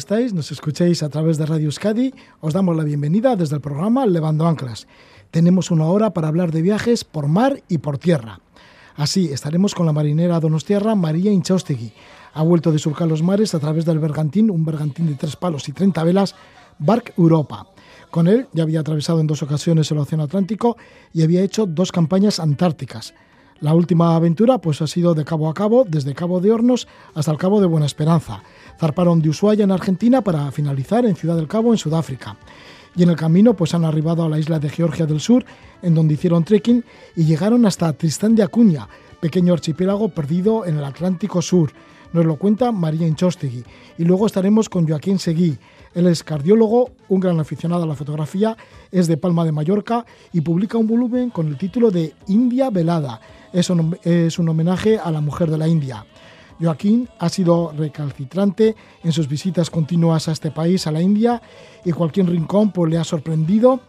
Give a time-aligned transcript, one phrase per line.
[0.00, 0.32] estáis?
[0.32, 2.14] Nos escucháis a través de Radio Euskadi.
[2.40, 4.86] Os damos la bienvenida desde el programa Levando Anclas.
[5.30, 8.40] Tenemos una hora para hablar de viajes por mar y por tierra.
[8.96, 11.92] Así estaremos con la marinera donostiarra María Inchaustegui.
[12.32, 15.68] Ha vuelto de surcar los mares a través del bergantín, un bergantín de tres palos
[15.68, 16.34] y 30 velas,
[16.78, 17.66] Bark Europa.
[18.10, 20.78] Con él ya había atravesado en dos ocasiones el Océano Atlántico
[21.12, 23.12] y había hecho dos campañas antárticas.
[23.60, 27.30] La última aventura pues ha sido de cabo a cabo, desde Cabo de Hornos hasta
[27.30, 28.42] el Cabo de Buena Esperanza.
[28.78, 32.38] Zarparon de Ushuaia en Argentina para finalizar en Ciudad del Cabo en Sudáfrica.
[32.96, 35.44] Y en el camino pues han arribado a la isla de Georgia del Sur,
[35.82, 36.82] en donde hicieron trekking
[37.14, 38.88] y llegaron hasta Tristán de Acuña,
[39.20, 41.70] pequeño archipiélago perdido en el Atlántico Sur.
[42.14, 43.62] Nos lo cuenta María Inchostegui.
[43.98, 45.58] Y luego estaremos con Joaquín Seguí,
[45.94, 48.56] él es cardiólogo, un gran aficionado a la fotografía,
[48.92, 53.20] es de Palma de Mallorca y publica un volumen con el título de India Velada.
[53.52, 56.06] Es un, es un homenaje a la mujer de la India.
[56.60, 61.40] Joaquín ha sido recalcitrante en sus visitas continuas a este país, a la India,
[61.84, 63.80] y cualquier rincón pues, le ha sorprendido.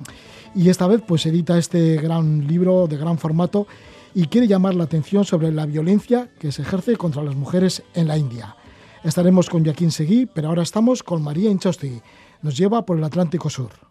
[0.56, 3.68] Y esta vez pues edita este gran libro de gran formato
[4.14, 8.08] y quiere llamar la atención sobre la violencia que se ejerce contra las mujeres en
[8.08, 8.56] la India.
[9.04, 12.02] Estaremos con Joaquín Seguí, pero ahora estamos con María Inchostegui.
[12.44, 13.91] Nos lleva por el Atlántico Sur.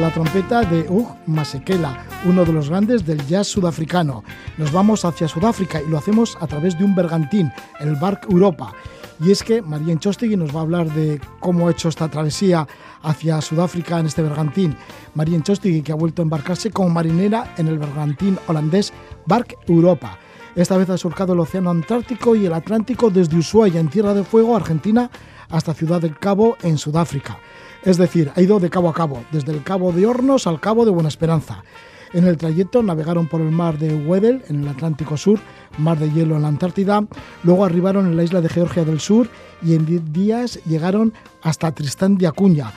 [0.00, 4.24] La trompeta de Ugh Masekela, uno de los grandes del jazz sudafricano.
[4.58, 8.72] Nos vamos hacia Sudáfrica y lo hacemos a través de un bergantín, el Bark Europa.
[9.20, 12.66] Y es que María Enchostegui nos va a hablar de cómo ha hecho esta travesía
[13.02, 14.76] hacia Sudáfrica en este bergantín.
[15.14, 18.92] María Enchostegui que ha vuelto a embarcarse como marinera en el bergantín holandés
[19.26, 20.18] Bark Europa.
[20.56, 24.24] Esta vez ha surcado el Océano Antártico y el Atlántico desde Ushuaia en Tierra de
[24.24, 25.10] Fuego, Argentina,
[25.50, 27.38] hasta Ciudad del Cabo en Sudáfrica.
[27.84, 30.86] Es decir, ha ido de cabo a cabo, desde el Cabo de Hornos al Cabo
[30.86, 31.62] de Buena Esperanza.
[32.14, 35.40] En el trayecto navegaron por el mar de Weddell en el Atlántico Sur,
[35.76, 37.06] mar de hielo en la Antártida,
[37.42, 39.28] luego arribaron en la isla de Georgia del Sur
[39.62, 41.12] y en 10 días llegaron
[41.42, 42.72] hasta Tristán de Acuña.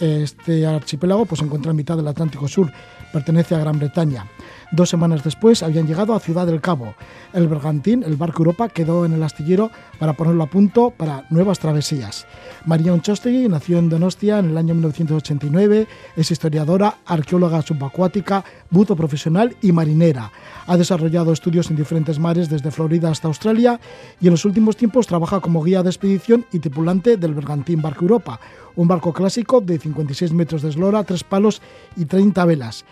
[0.00, 2.72] Este archipiélago pues, se encuentra en mitad del Atlántico Sur,
[3.12, 4.26] pertenece a Gran Bretaña.
[4.72, 6.94] Dos semanas después habían llegado a Ciudad del Cabo.
[7.34, 11.58] El bergantín, el barco Europa, quedó en el astillero para ponerlo a punto para nuevas
[11.58, 12.26] travesías.
[12.64, 19.54] María Unchostegui nació en Donostia en el año 1989, es historiadora, arqueóloga subacuática, buzo profesional
[19.60, 20.32] y marinera.
[20.66, 23.78] Ha desarrollado estudios en diferentes mares desde Florida hasta Australia
[24.22, 28.06] y en los últimos tiempos trabaja como guía de expedición y tripulante del bergantín Barco
[28.06, 28.40] Europa,
[28.74, 31.60] un barco clásico de 56 metros de eslora, tres palos
[31.94, 32.86] y 30 velas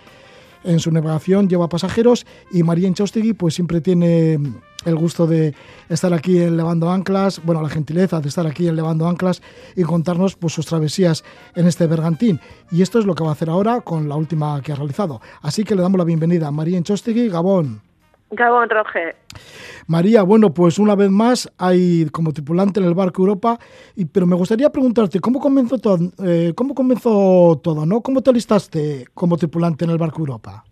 [0.65, 4.39] en su navegación lleva pasajeros y María Enchaustegui pues siempre tiene
[4.85, 5.55] el gusto de
[5.89, 9.43] estar aquí en Levando Anclas, bueno, la gentileza de estar aquí en Levando Anclas
[9.77, 11.23] y contarnos pues sus travesías
[11.55, 12.41] en este bergantín.
[12.71, 15.21] Y esto es lo que va a hacer ahora con la última que ha realizado.
[15.43, 17.90] Así que le damos la bienvenida a María Enchaustegui, Gabón.
[18.31, 19.17] Gabón Roge.
[19.87, 23.59] María, bueno, pues una vez más hay como tripulante en el barco Europa,
[23.97, 28.01] y, pero me gustaría preguntarte, ¿cómo comenzó todo, eh, cómo comenzó todo, no?
[28.01, 30.65] ¿Cómo te alistaste como tripulante en el barco Europa?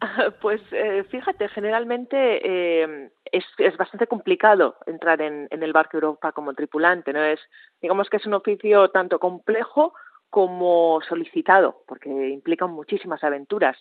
[0.40, 6.32] Pues eh, fíjate, generalmente eh, es, es, bastante complicado entrar en, en, el barco Europa
[6.32, 7.22] como tripulante, ¿no?
[7.24, 7.40] Es,
[7.80, 9.94] digamos que es un oficio tanto complejo
[10.30, 13.76] como solicitado, porque implican muchísimas aventuras.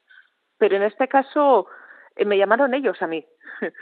[0.57, 1.67] Pero en este caso
[2.23, 3.25] me llamaron ellos a mí.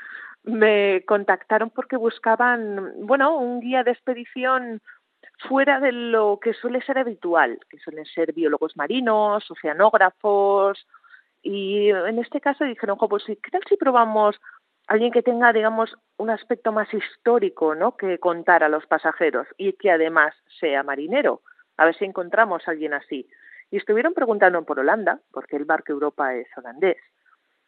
[0.43, 4.81] me contactaron porque buscaban, bueno, un guía de expedición
[5.47, 10.85] fuera de lo que suele ser habitual, que suelen ser biólogos marinos, oceanógrafos,
[11.41, 14.39] y en este caso dijeron, pues ¿qué tal si probamos
[14.87, 17.97] alguien que tenga, digamos, un aspecto más histórico, ¿no?
[17.97, 21.41] Que contar a los pasajeros y que además sea marinero.
[21.77, 23.27] A ver si encontramos a alguien así.
[23.71, 26.97] Y estuvieron preguntando por Holanda, porque el barco Europa es holandés.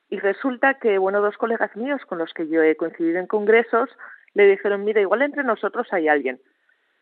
[0.10, 3.90] Y resulta que, bueno, dos colegas míos con los que yo he coincidido en congresos
[4.34, 6.40] le dijeron, mira, igual entre nosotros hay alguien.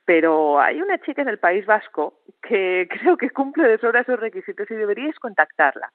[0.05, 4.19] Pero hay una chica en el País Vasco que creo que cumple de sobra esos
[4.19, 5.91] requisitos y deberíais contactarla.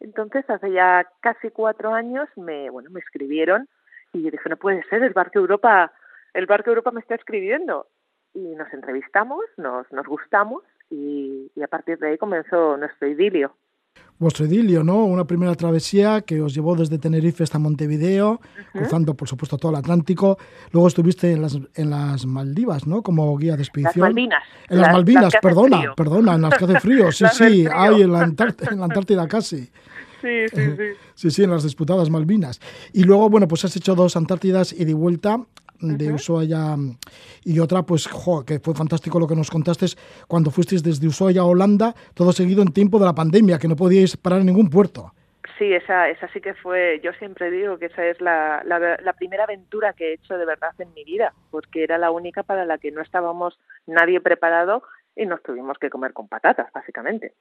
[0.00, 3.68] Entonces, hace ya casi cuatro años me, bueno, me escribieron
[4.12, 5.92] y yo dije, no puede ser, el Barco Europa,
[6.34, 7.86] el Barco Europa me está escribiendo.
[8.34, 13.54] Y nos entrevistamos, nos, nos gustamos y, y a partir de ahí comenzó nuestro idilio
[14.22, 15.04] vuestro idilio, ¿no?
[15.04, 18.40] Una primera travesía que os llevó desde Tenerife hasta Montevideo,
[18.72, 20.38] cruzando, por supuesto, todo el Atlántico.
[20.70, 23.02] Luego estuviste en las, en las Maldivas, ¿no?
[23.02, 24.04] Como guía de expedición.
[24.04, 24.42] Las Malvinas.
[24.68, 27.02] En las, Malvinas, perdona, perdona, en las que hace frío.
[27.12, 29.68] Sí, sí, hay en la, en la Antártida casi.
[30.22, 30.84] Sí, sí, sí.
[31.16, 32.60] sí, sí, en las disputadas Malvinas.
[32.92, 35.44] Y luego, bueno, pues has hecho dos Antártidas y de vuelta
[35.82, 36.76] de Ushuaia
[37.44, 39.86] y otra, pues, jo, que fue fantástico lo que nos contaste
[40.28, 43.76] cuando fuisteis desde Ushuaia a Holanda, todo seguido en tiempo de la pandemia, que no
[43.76, 45.12] podíais parar en ningún puerto.
[45.58, 49.12] Sí, esa, esa sí que fue, yo siempre digo que esa es la, la, la,
[49.12, 52.64] primera aventura que he hecho de verdad en mi vida, porque era la única para
[52.64, 54.82] la que no estábamos nadie preparado
[55.14, 57.34] y nos tuvimos que comer con patatas, básicamente.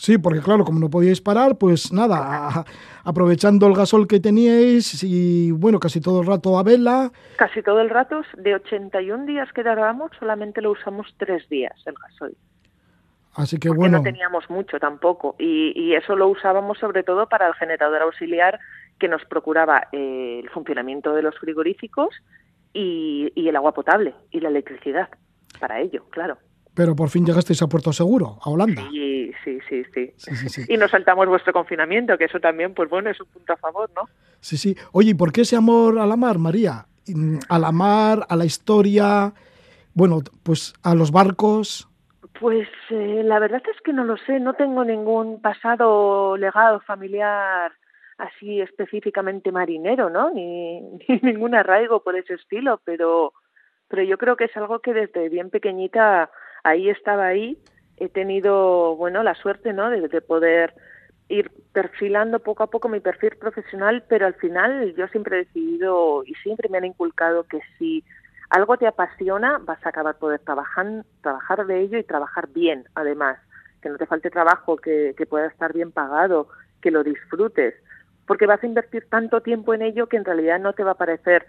[0.00, 2.64] Sí, porque claro, como no podíais parar, pues nada,
[3.04, 7.12] aprovechando el gasol que teníais y bueno, casi todo el rato a vela.
[7.36, 11.92] Casi todo el rato, de 81 días que dábamos, solamente lo usamos tres días el
[12.02, 12.34] gasol.
[13.34, 13.98] Así que bueno.
[13.98, 18.58] no teníamos mucho tampoco y, y, eso lo usábamos sobre todo para el generador auxiliar
[18.98, 22.08] que nos procuraba eh, el funcionamiento de los frigoríficos
[22.72, 25.10] y, y el agua potable y la electricidad
[25.58, 26.38] para ello, claro.
[26.74, 28.82] Pero por fin llegasteis a Puerto Seguro, a Holanda.
[28.90, 29.84] Sí, sí, sí,
[30.48, 30.64] sí.
[30.68, 33.90] Y nos saltamos vuestro confinamiento, que eso también, pues bueno, es un punto a favor,
[33.94, 34.02] ¿no?
[34.40, 34.76] Sí, sí.
[34.92, 36.86] Oye, ¿y por qué ese amor a la mar, María?
[37.48, 39.32] A la mar, a la historia,
[39.94, 41.88] bueno, pues a los barcos.
[42.38, 47.72] Pues eh, la verdad es que no lo sé, no tengo ningún pasado legado familiar
[48.18, 50.30] así específicamente marinero, ¿no?
[50.30, 53.32] Ni, ni ningún arraigo por ese estilo, pero,
[53.88, 56.30] pero yo creo que es algo que desde bien pequeñita
[56.62, 57.58] ahí estaba ahí,
[57.96, 60.74] he tenido, bueno, la suerte, ¿no?, de, de poder
[61.28, 66.24] ir perfilando poco a poco mi perfil profesional, pero al final yo siempre he decidido
[66.24, 68.04] y siempre me han inculcado que si
[68.50, 73.38] algo te apasiona, vas a acabar poder trabajar, trabajar de ello y trabajar bien, además,
[73.80, 76.48] que no te falte trabajo, que, que pueda estar bien pagado,
[76.82, 77.74] que lo disfrutes,
[78.26, 80.98] porque vas a invertir tanto tiempo en ello que en realidad no te va a
[80.98, 81.46] parecer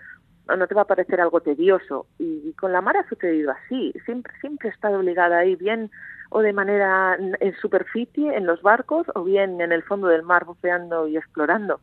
[0.48, 2.08] no te va a parecer algo tedioso.
[2.20, 3.94] Y, con la mar ha sucedido así.
[4.06, 5.92] Siempre, siempre he estado obligada ahí, bien
[6.30, 10.46] o de manera en superficie, en los barcos, o bien en el fondo del mar
[10.46, 11.82] buceando y explorando.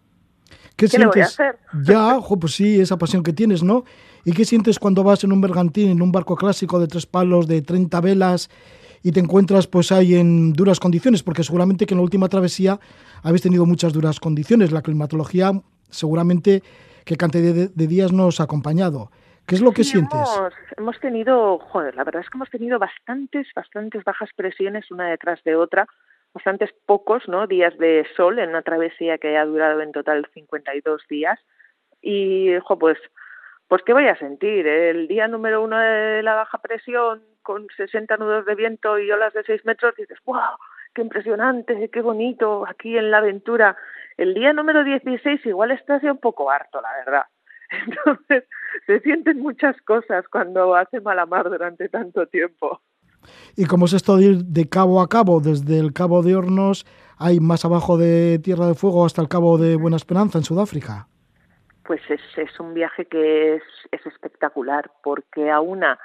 [0.74, 1.36] ¿Qué, sientes?
[1.84, 3.84] Ya, pues sí, esa pasión que tienes, ¿no?
[4.24, 7.46] ¿Y qué sientes cuando vas en un bergantín, en un barco clásico de tres palos,
[7.46, 8.48] de 30 velas,
[9.02, 11.22] y te encuentras pues ahí en duras condiciones?
[11.22, 12.78] Porque seguramente que en la última travesía
[13.22, 14.72] habéis tenido muchas duras condiciones.
[14.72, 15.52] La climatología
[15.90, 16.62] seguramente
[17.08, 19.10] qué cantidad de, días nos ha acompañado.
[19.46, 20.28] ¿Qué es lo que sientes?
[20.76, 25.42] Hemos, tenido, joder, la verdad es que hemos tenido bastantes, bastantes bajas presiones una detrás
[25.42, 25.86] de otra,
[26.34, 27.46] bastantes pocos, ¿no?
[27.46, 31.40] Días de sol en una travesía que ha durado en total 52 días.
[32.02, 32.98] Y, jo, pues,
[33.68, 34.66] pues, ¿qué voy a sentir?
[34.66, 39.32] El día número uno de la baja presión con 60 nudos de viento y olas
[39.32, 40.58] de 6 metros, dices, ¡wow!
[40.94, 41.88] ¡Qué impresionante!
[41.90, 42.66] ¡Qué bonito!
[42.68, 43.78] Aquí en la aventura.
[44.18, 47.22] El día número 16 igual estás ya un poco harto, la verdad.
[47.86, 48.44] Entonces,
[48.84, 52.82] se sienten muchas cosas cuando hace mala mar durante tanto tiempo.
[53.56, 55.40] ¿Y cómo es esto de ir de cabo a cabo?
[55.40, 56.84] Desde el Cabo de Hornos,
[57.16, 61.08] hay más abajo de Tierra de Fuego hasta el Cabo de Buena Esperanza, en Sudáfrica.
[61.84, 65.98] Pues es, es un viaje que es, es espectacular, porque a una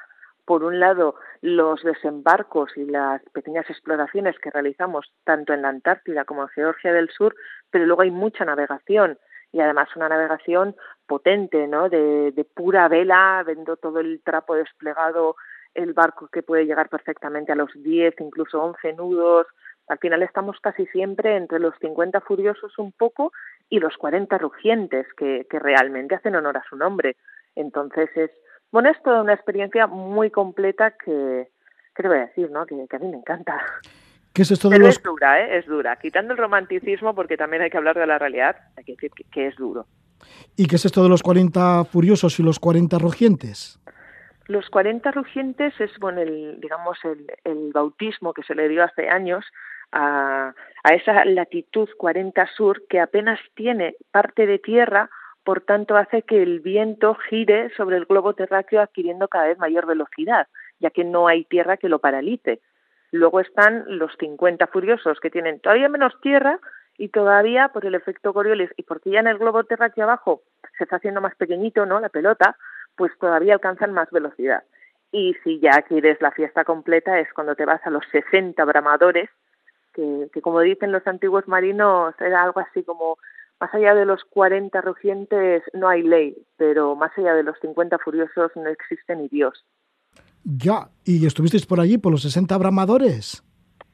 [0.46, 6.26] por un lado, los desembarcos y las pequeñas exploraciones que realizamos tanto en la Antártida
[6.26, 7.36] como en Georgia del Sur,
[7.70, 9.18] pero luego hay mucha navegación
[9.52, 11.88] y además una navegación potente, ¿no?
[11.88, 15.36] De, de pura vela, viendo todo el trapo desplegado,
[15.76, 19.48] el barco que puede llegar perfectamente a los 10, incluso 11 nudos.
[19.88, 23.32] Al final estamos casi siempre entre los 50 furiosos un poco
[23.70, 27.16] y los 40 rugientes, que, que realmente hacen honor a su nombre.
[27.56, 28.32] Entonces es
[28.74, 31.48] bueno, es toda una experiencia muy completa que,
[31.96, 32.66] ¿qué te voy a decir, no?
[32.66, 33.62] Que, a mí me encanta.
[34.34, 34.98] ¿Qué es esto de Pero los...
[34.98, 35.60] es dura, ¿eh?
[35.60, 35.96] Es dura.
[35.98, 39.48] Quitando el romanticismo, porque también hay que hablar de la realidad, hay que decir que,
[39.48, 39.86] es duro.
[40.58, 43.80] ¿Y qué es esto de los 40 furiosos y los 40 rugientes?
[44.48, 49.08] Los 40 rugientes es, bueno, el, digamos, el, el bautismo que se le dio hace
[49.08, 49.46] años
[49.92, 55.12] a, a esa latitud 40 sur que apenas tiene parte de tierra
[55.44, 59.86] por tanto hace que el viento gire sobre el globo terráqueo adquiriendo cada vez mayor
[59.86, 60.48] velocidad,
[60.80, 62.62] ya que no hay tierra que lo paralice.
[63.12, 66.60] Luego están los 50 furiosos que tienen todavía menos tierra
[66.98, 70.42] y todavía por el efecto Coriolis y porque ya en el globo terráqueo abajo
[70.78, 72.00] se está haciendo más pequeñito, ¿no?
[72.00, 72.58] La pelota,
[72.96, 74.64] pues todavía alcanzan más velocidad.
[75.12, 79.30] Y si ya quieres la fiesta completa es cuando te vas a los 60 bramadores,
[79.94, 83.18] que, que como dicen los antiguos marinos era algo así como
[83.64, 87.98] más allá de los 40 rugientes no hay ley, pero más allá de los 50
[88.00, 89.66] furiosos no existe ni Dios.
[90.44, 93.42] Ya, ¿y estuvisteis por allí, por los 60 bramadores?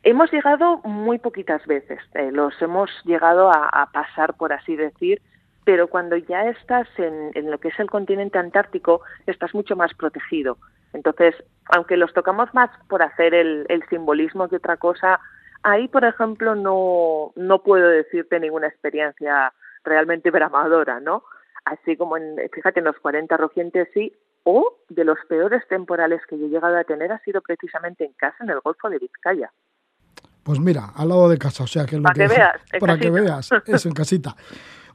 [0.01, 5.21] Hemos llegado muy poquitas veces, eh, los hemos llegado a, pasar, por así decir,
[5.65, 10.57] pero cuando ya estás en, lo que es el continente antártico, estás mucho más protegido.
[10.93, 11.35] Entonces,
[11.75, 15.19] aunque los tocamos más por hacer el, simbolismo que otra cosa,
[15.63, 21.23] ahí, por ejemplo, no, no puedo decirte ninguna experiencia realmente bramadora, ¿no?
[21.65, 24.13] Así como en, fíjate, en los 40 rugientes sí,
[24.43, 28.13] o de los peores temporales que yo he llegado a tener ha sido precisamente en
[28.13, 29.51] casa, en el Golfo de Vizcaya.
[30.43, 33.09] Pues mira, al lado de casa, o sea que lo para que, veas, para que
[33.11, 34.35] veas, eso en casita.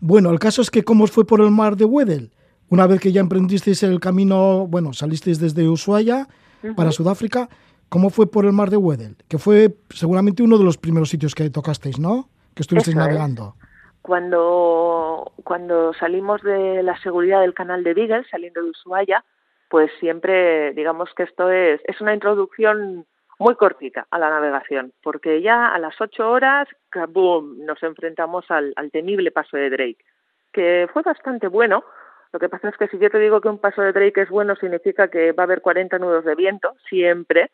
[0.00, 2.32] Bueno, el caso es que cómo fue por el mar de Wedel.
[2.70, 6.26] Una vez que ya emprendisteis el camino, bueno, salisteis desde Ushuaia
[6.74, 7.48] para Sudáfrica,
[7.88, 9.16] ¿cómo fue por el mar de Wedel?
[9.28, 12.28] Que fue seguramente uno de los primeros sitios que tocasteis, ¿no?
[12.54, 13.54] Que estuvisteis navegando.
[14.02, 19.24] Cuando, cuando salimos de la seguridad del canal de Beagle, saliendo de Ushuaia,
[19.68, 23.06] pues siempre digamos que esto es, es una introducción
[23.38, 26.68] muy cortita a la navegación, porque ya a las ocho horas,
[27.08, 30.04] ¡boom!, nos enfrentamos al, al, temible paso de Drake,
[30.52, 31.84] que fue bastante bueno.
[32.32, 34.28] Lo que pasa es que si yo te digo que un paso de Drake es
[34.28, 37.50] bueno, significa que va a haber 40 nudos de viento, siempre,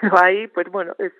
[0.00, 1.12] pero ahí, pues bueno, es,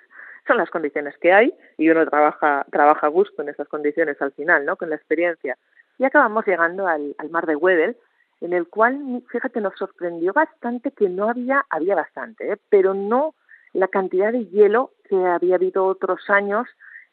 [0.46, 4.32] son las condiciones que hay y uno trabaja, trabaja a gusto en esas condiciones al
[4.32, 5.56] final, ¿no?, con la experiencia.
[5.98, 7.96] Y acabamos llegando al, mar de Weddell,
[8.40, 12.58] en el cual, fíjate, nos sorprendió bastante que no había, había bastante, ¿eh?
[12.68, 13.34] pero no
[13.72, 16.66] la cantidad de hielo que había habido otros años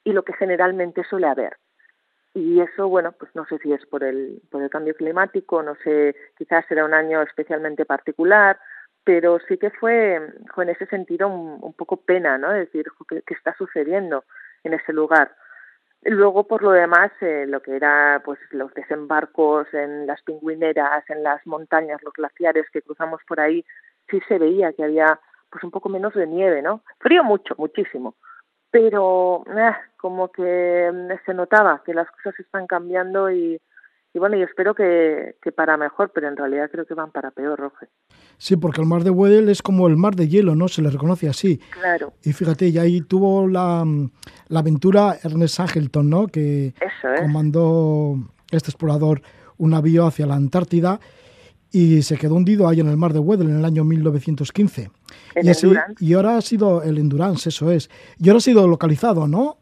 [0.03, 1.57] y lo que generalmente suele haber.
[2.33, 5.75] Y eso, bueno, pues no sé si es por el, por el cambio climático, no
[5.83, 8.59] sé, quizás era un año especialmente particular,
[9.03, 12.51] pero sí que fue, en ese sentido un, poco pena, ¿no?
[12.51, 14.23] Es decir, ¿qué, está sucediendo
[14.63, 15.35] en ese lugar?
[16.03, 21.23] Luego, por lo demás, eh, lo que era pues los desembarcos en las pingüineras, en
[21.23, 23.65] las montañas, los glaciares que cruzamos por ahí,
[24.09, 25.19] sí se veía que había
[25.49, 26.81] pues un poco menos de nieve, ¿no?
[26.99, 28.15] Frío mucho, muchísimo,
[28.71, 33.61] pero eh, como que mm, se notaba que las cosas están cambiando y,
[34.13, 37.31] y bueno, y espero que, que, para mejor, pero en realidad creo que van para
[37.31, 37.87] peor, Roge.
[38.37, 40.67] Sí, porque el mar de Weddell es como el mar de hielo, ¿no?
[40.67, 41.57] Se le reconoce así.
[41.71, 42.13] Claro.
[42.23, 43.83] Y fíjate, y ahí tuvo la,
[44.49, 46.27] la aventura Ernest Angleton, ¿no?
[46.27, 46.73] Que
[47.19, 48.15] comandó
[48.51, 49.21] este explorador
[49.57, 50.99] un navío hacia la Antártida
[51.71, 54.91] y se quedó hundido ahí en el mar de Weddell en el año 1915.
[55.41, 57.89] y, así, y ahora ha sido el Endurance, eso es.
[58.19, 59.57] Y ahora ha sido localizado, ¿no?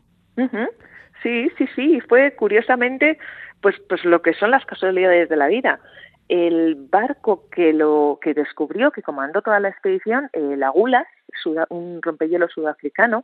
[1.23, 1.99] Sí, sí, sí.
[2.09, 3.17] Fue curiosamente,
[3.61, 5.79] pues, pues lo que son las casualidades de la vida.
[6.27, 11.07] El barco que lo que descubrió, que comandó toda la expedición, el Agulas,
[11.69, 13.23] un rompehielos sudafricano,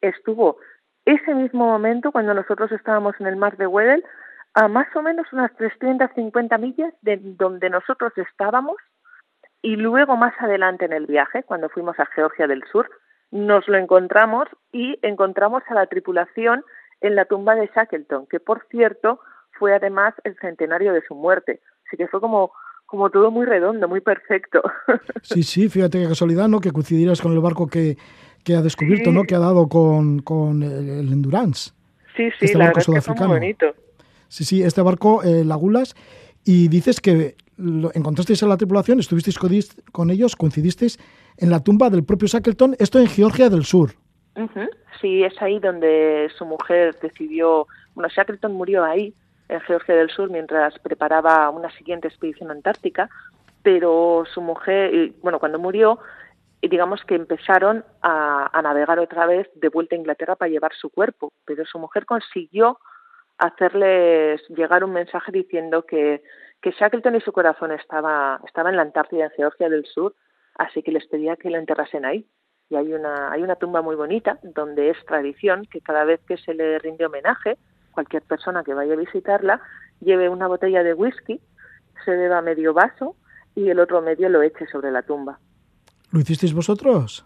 [0.00, 0.58] estuvo
[1.04, 4.04] ese mismo momento cuando nosotros estábamos en el mar de Weddell
[4.54, 8.76] a más o menos unas 350 millas de donde nosotros estábamos
[9.62, 12.88] y luego más adelante en el viaje, cuando fuimos a Georgia del Sur,
[13.30, 16.62] nos lo encontramos y encontramos a la tripulación
[17.00, 19.20] en la tumba de Shackleton, que por cierto
[19.58, 21.60] fue además el centenario de su muerte.
[21.86, 22.52] Así que fue como,
[22.86, 24.62] como todo muy redondo, muy perfecto.
[25.22, 26.60] Sí, sí, fíjate qué casualidad, ¿no?
[26.60, 27.96] Que coincidieras con el barco que,
[28.44, 29.24] que ha descubierto, ¿no?
[29.24, 31.72] Que ha dado con, con el Endurance.
[32.14, 33.74] Sí, sí, este la barco verdad es muy bonito.
[34.28, 35.94] Sí, sí, este barco, eh, Lagulas,
[36.44, 40.98] y dices que lo, encontrasteis a la tripulación, estuvisteis con, ellos, coincidisteis
[41.38, 43.92] en la tumba del propio Shackleton, esto en Georgia del Sur.
[45.00, 49.14] Sí, es ahí donde su mujer decidió, bueno, Shackleton murió ahí,
[49.48, 53.08] en Georgia del Sur mientras preparaba una siguiente expedición antártica,
[53.62, 55.98] pero su mujer, bueno, cuando murió,
[56.68, 61.32] digamos que empezaron a, navegar otra vez de vuelta a Inglaterra para llevar su cuerpo,
[61.44, 62.78] pero su mujer consiguió
[63.38, 66.22] hacerles llegar un mensaje diciendo que,
[66.62, 70.14] que Shackleton y su corazón estaba, estaba en la Antártida, en Georgia del Sur,
[70.56, 72.26] así que les pedía que lo enterrasen ahí.
[72.70, 76.38] Y hay una, hay una tumba muy bonita donde es tradición que cada vez que
[76.38, 77.58] se le rinde homenaje,
[77.94, 79.60] cualquier persona que vaya a visitarla
[80.00, 81.40] lleve una botella de whisky,
[82.04, 83.16] se beba medio vaso
[83.54, 85.38] y el otro medio lo eche sobre la tumba.
[86.10, 87.24] ¿Lo hicisteis vosotros?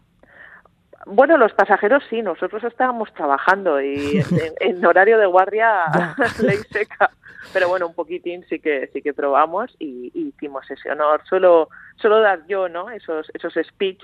[1.06, 4.22] Bueno, los pasajeros sí, nosotros estábamos trabajando y
[4.60, 5.84] en, horario de guardia
[6.42, 7.10] ley seca.
[7.52, 11.22] Pero bueno, un poquitín sí que sí que probamos y, hicimos ese honor.
[11.28, 12.90] Solo, solo dar yo, ¿no?
[12.90, 14.02] Esos, esos speech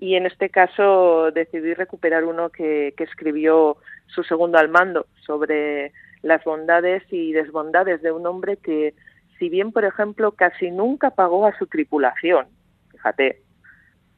[0.00, 3.76] y en este caso decidí recuperar uno que, escribió
[4.06, 5.92] su segundo al mando sobre
[6.22, 8.94] las bondades y desbondades de un hombre que,
[9.38, 12.46] si bien, por ejemplo, casi nunca pagó a su tripulación,
[12.90, 13.42] fíjate,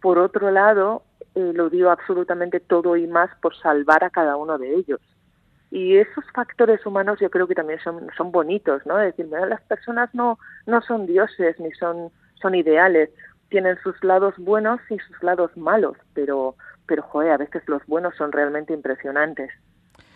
[0.00, 1.02] por otro lado,
[1.34, 5.00] eh, lo dio absolutamente todo y más por salvar a cada uno de ellos.
[5.72, 9.00] Y esos factores humanos yo creo que también son, son bonitos, ¿no?
[9.00, 12.10] Es decir, las personas no, no son dioses ni son,
[12.40, 13.10] son ideales,
[13.52, 16.56] tienen sus lados buenos y sus lados malos, pero,
[16.86, 19.50] pero joder, a veces los buenos son realmente impresionantes.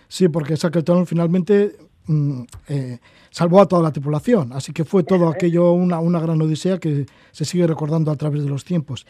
[0.09, 1.77] Sí, porque Shackleton finalmente
[2.07, 2.99] mm, eh,
[3.31, 7.05] salvó a toda la tripulación, así que fue todo aquello una, una gran odisea que
[7.31, 9.07] se sigue recordando a través de los tiempos.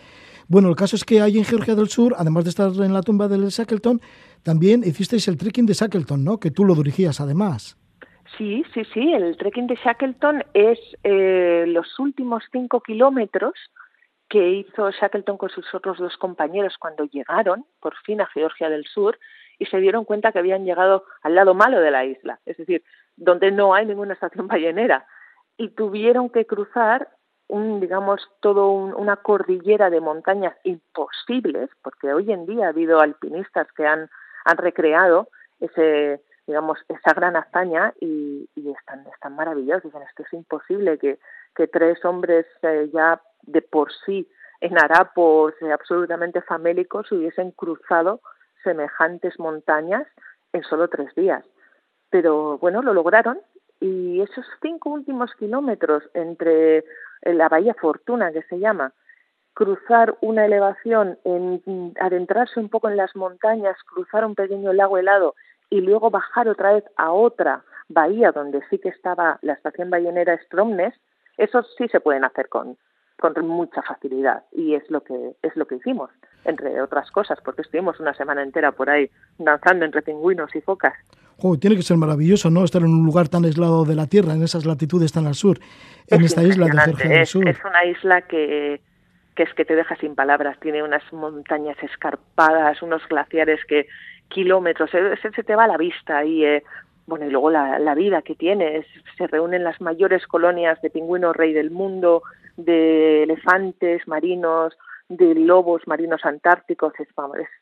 [0.48, 3.02] Bueno, el caso es que ahí en Georgia del Sur, además de estar en la
[3.02, 4.00] tumba del Shackleton,
[4.42, 6.38] también hicisteis el trekking de Shackleton, ¿no?
[6.38, 7.76] Que tú lo dirigías además.
[8.36, 9.12] Sí, sí, sí.
[9.12, 13.54] El trekking de Shackleton es eh, los últimos cinco kilómetros
[14.28, 18.84] que hizo Shackleton con sus otros dos compañeros cuando llegaron por fin a Georgia del
[18.86, 19.18] Sur
[19.58, 22.82] y se dieron cuenta que habían llegado al lado malo de la isla, es decir,
[23.16, 25.06] donde no hay ninguna estación ballenera.
[25.56, 27.08] Y tuvieron que cruzar
[27.48, 33.70] un digamos todo una cordillera de montañas imposibles porque hoy en día ha habido alpinistas
[33.72, 34.10] que han
[34.44, 35.28] han recreado
[35.60, 39.84] ese digamos esa gran hazaña y, están están maravillosos.
[39.84, 41.18] Dicen esto es imposible que
[41.54, 44.28] que tres hombres eh, ya de por sí
[44.60, 48.20] en harapos eh, absolutamente famélicos hubiesen cruzado
[48.62, 50.06] semejantes montañas
[50.52, 51.44] en solo tres días.
[52.10, 53.38] Pero bueno, lo lograron
[53.80, 56.84] y esos cinco últimos kilómetros entre
[57.22, 58.92] la Bahía Fortuna, que se llama,
[59.54, 65.34] cruzar una elevación, en, adentrarse un poco en las montañas, cruzar un pequeño lago helado
[65.70, 70.38] y luego bajar otra vez a otra bahía donde sí que estaba la estación ballenera
[70.44, 70.94] Stromness,
[71.36, 72.76] eso sí se pueden hacer con,
[73.18, 74.44] con mucha facilidad.
[74.52, 76.10] Y es lo que es lo que hicimos
[76.44, 80.94] entre otras cosas porque estuvimos una semana entera por ahí danzando entre pingüinos y focas.
[81.60, 84.42] Tiene que ser maravilloso no estar en un lugar tan aislado de la tierra en
[84.42, 85.58] esas latitudes tan al sur
[86.08, 87.48] en esta isla de Georgia del Sur.
[87.48, 88.80] es una isla que
[89.34, 93.86] que es que te deja sin palabras tiene unas montañas escarpadas unos glaciares que
[94.28, 96.64] kilómetros se, se te va a la vista y eh,
[97.06, 98.84] bueno, y luego la, la vida que tiene,
[99.16, 102.22] se reúnen las mayores colonias de pingüinos rey del mundo,
[102.56, 104.76] de elefantes marinos,
[105.08, 107.08] de lobos marinos antárticos, es,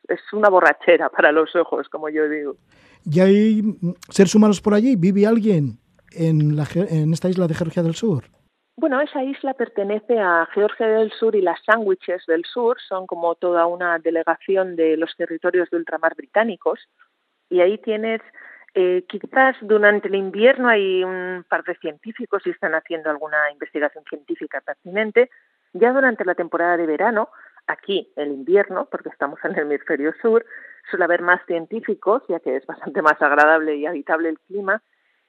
[0.08, 2.56] es, una borrachera para los ojos, como yo digo.
[3.04, 3.62] ¿Y hay
[4.08, 4.96] seres humanos por allí?
[4.96, 5.78] ¿Vive alguien
[6.12, 8.24] en, la, en esta isla de Georgia del Sur?
[8.76, 13.34] Bueno, esa isla pertenece a Georgia del Sur y las Sandwiches del Sur son como
[13.36, 16.80] toda una delegación de los territorios de ultramar británicos
[17.50, 18.20] y ahí tienes
[18.74, 24.04] eh, quizás durante el invierno hay un par de científicos y están haciendo alguna investigación
[24.08, 25.30] científica pertinente.
[25.72, 27.28] Ya durante la temporada de verano,
[27.66, 30.44] aquí el invierno, porque estamos en el hemisferio sur,
[30.90, 34.82] suele haber más científicos, ya que es bastante más agradable y habitable el clima,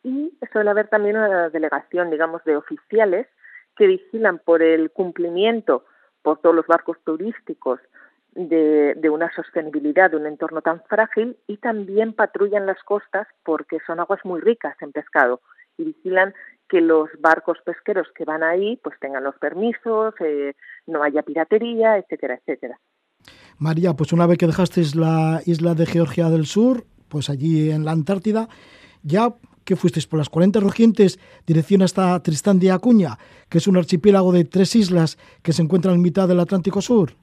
[0.03, 3.27] y suele haber también una delegación, digamos, de oficiales
[3.75, 5.86] que vigilan por el cumplimiento
[6.21, 7.79] por todos los barcos turísticos
[8.36, 14.00] de, una sostenibilidad de un entorno tan frágil y también patrullan las costas porque son
[14.00, 15.41] aguas muy ricas en pescado
[15.78, 16.34] y vigilan
[16.67, 20.54] que los barcos pesqueros que van ahí pues tengan los permisos, eh,
[20.88, 22.80] no haya piratería, etcétera, etcétera.
[23.58, 27.86] María, pues una vez que dejasteis la isla de Georgia del Sur, pues allí en
[27.86, 28.50] la Antártida,
[29.02, 33.17] ya que fuisteis por las 40 rojientes, dirección hasta Tristán de Acuña,
[33.50, 37.15] que es un archipiélago de tres islas que se encuentran en mitad del Atlántico Sur.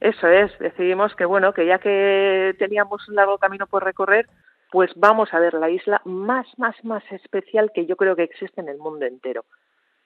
[0.00, 4.28] Eso es, decidimos que bueno, que ya que teníamos un largo camino por recorrer,
[4.70, 8.60] pues vamos a ver la isla más, más, más especial que yo creo que existe
[8.60, 9.44] en el mundo entero,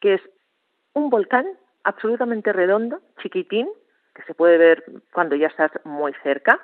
[0.00, 0.22] que es
[0.94, 1.46] un volcán
[1.84, 3.68] absolutamente redondo, chiquitín,
[4.14, 6.60] que se puede ver cuando ya estás muy cerca,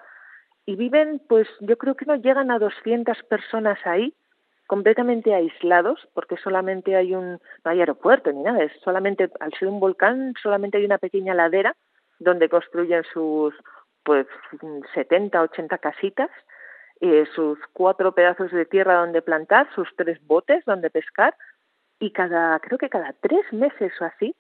[0.65, 4.15] y viven, pues yo creo que no llegan a 200 personas ahí,
[4.67, 7.33] completamente aislados, porque solamente hay un,
[7.65, 11.35] no hay aeropuerto ni nada, es solamente, al ser un volcán, solamente hay una pequeña
[11.35, 11.75] ladera
[12.19, 13.55] donde construyen sus
[14.03, 14.27] pues
[14.95, 16.31] 70, 80 casitas,
[17.01, 21.37] eh, sus cuatro pedazos de tierra donde plantar, sus tres botes donde pescar
[22.01, 24.35] y cada, creo que cada tres meses o así,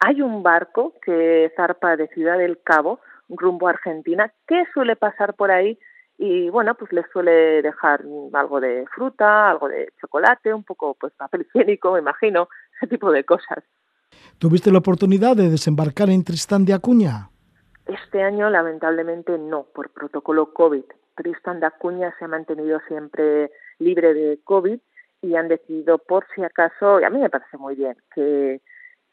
[0.00, 5.34] hay un barco que zarpa de Ciudad del Cabo rumbo a Argentina que suele pasar
[5.34, 5.78] por ahí
[6.18, 11.12] y bueno, pues les suele dejar algo de fruta, algo de chocolate, un poco pues
[11.14, 13.64] papel higiénico, me imagino, ese tipo de cosas.
[14.38, 17.30] ¿Tuviste la oportunidad de desembarcar en Tristán de Acuña?
[17.86, 20.84] Este año, lamentablemente, no, por protocolo COVID.
[21.14, 24.78] Tristan da Acuña se ha mantenido siempre libre de COVID
[25.22, 28.60] y han decidido, por si acaso, y a mí me parece muy bien, que,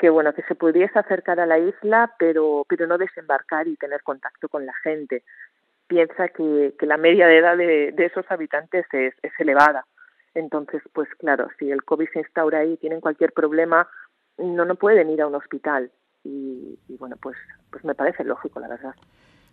[0.09, 4.49] bueno, que se pudiese acercar a la isla, pero, pero no desembarcar y tener contacto
[4.49, 5.23] con la gente.
[5.87, 9.85] Piensa que, la media de edad de, de esos habitantes es, es elevada.
[10.33, 13.87] Entonces, pues claro, si el COVID se instaura ahí, tienen cualquier problema,
[14.39, 15.91] no, no pueden ir a un hospital.
[16.23, 17.37] Y, y bueno, pues,
[17.71, 18.95] pues me parece lógico, la verdad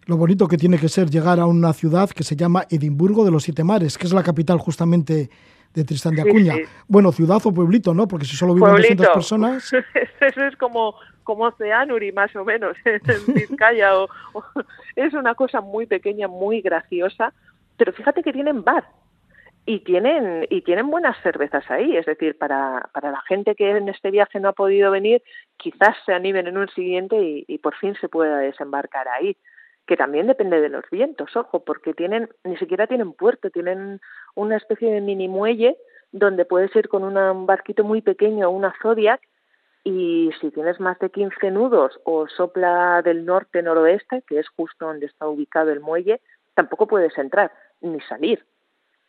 [0.06, 3.32] lo bonito que tiene que ser llegar a una ciudad que se llama Edimburgo de
[3.32, 5.28] los Siete Mares, que es la capital justamente
[5.74, 6.54] de Tristán de Acuña.
[6.86, 8.06] Bueno, ciudad o pueblito, ¿no?
[8.06, 9.72] Porque si solo viven 200 personas...
[10.20, 10.94] Eso es como,
[11.24, 13.98] como Oceanuri, más o menos, en Vizcaya.
[13.98, 14.08] o,
[14.94, 17.32] es una cosa muy pequeña, muy graciosa,
[17.76, 18.84] pero fíjate que tienen bar
[19.66, 23.88] y tienen y tienen buenas cervezas ahí es decir para, para la gente que en
[23.88, 25.22] este viaje no ha podido venir
[25.56, 29.36] quizás se animen en un siguiente y, por fin se pueda desembarcar ahí
[29.86, 34.00] que también depende de los vientos, ojo, porque tienen, ni siquiera tienen puerto, tienen
[34.34, 35.76] una especie de mini muelle
[36.10, 39.20] donde puedes ir con un barquito muy pequeño, una Zodiac,
[39.84, 45.06] y si tienes más de 15 nudos o sopla del norte-noroeste, que es justo donde
[45.06, 46.20] está ubicado el muelle,
[46.54, 48.44] tampoco puedes entrar ni salir.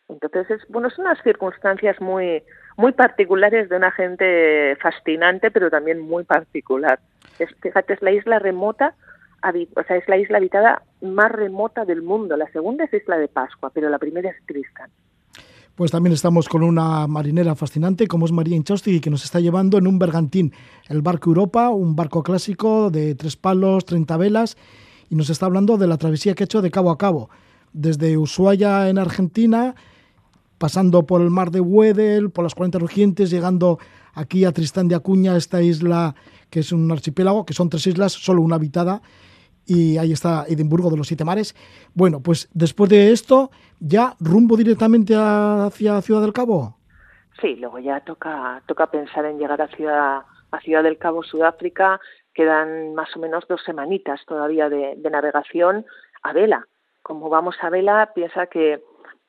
[0.08, 2.42] Entonces, es, bueno, son unas circunstancias muy,
[2.76, 6.98] muy particulares de una gente fascinante, pero también muy particular.
[7.38, 8.94] Es, fíjate, es la isla remota
[9.42, 12.36] o sea, es la isla habitada más remota del mundo.
[12.36, 14.90] La segunda es Isla de Pascua, pero la primera es Tristan.
[15.74, 19.78] Pues también estamos con una marinera fascinante como es María Inchausti, que nos está llevando
[19.78, 20.52] en un bergantín,
[20.88, 24.56] el barco Europa, un barco clásico de tres palos, 30 velas,
[25.08, 27.30] y nos está hablando de la travesía que ha hecho de cabo a cabo,
[27.72, 29.76] desde Ushuaia en Argentina,
[30.58, 33.78] pasando por el mar de Wedel, por las 40 rugientes, llegando
[34.14, 36.14] aquí a Tristán de Acuña, esta isla
[36.50, 39.00] que es un archipiélago, que son tres islas, solo una habitada,
[39.66, 41.54] y ahí está Edimburgo de los Siete Mares.
[41.94, 46.78] Bueno, pues después de esto, ¿ya rumbo directamente hacia Ciudad del Cabo?
[47.40, 52.00] Sí, luego ya toca, toca pensar en llegar a Ciudad, a Ciudad del Cabo, Sudáfrica.
[52.32, 55.84] Quedan más o menos dos semanitas todavía de, de navegación
[56.22, 56.66] a vela.
[57.02, 58.82] Como vamos a vela, piensa que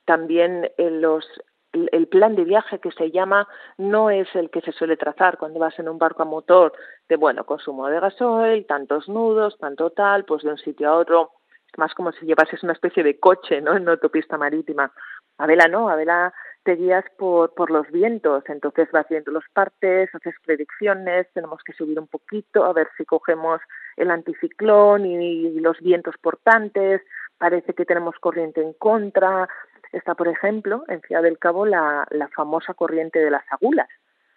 [0.10, 1.24] también los,
[1.72, 5.60] el plan de viaje que se llama no es el que se suele trazar cuando
[5.60, 6.74] vas en un barco a motor
[7.08, 11.30] de bueno consumo de gasoil, tantos nudos, tanto tal, pues de un sitio a otro,
[11.72, 13.76] es más como si llevases una especie de coche, ¿no?
[13.76, 14.91] En una autopista marítima.
[15.38, 19.45] A vela no, a vela te guías por, por los vientos, entonces vas viendo los
[19.54, 23.62] partes, haces predicciones, tenemos que subir un poquito a ver si cogemos
[23.95, 27.02] el anticiclón y los vientos portantes,
[27.38, 29.48] parece que tenemos corriente en contra,
[29.91, 33.89] Está, por ejemplo, en Ciudad del Cabo la, la famosa corriente de las agulas,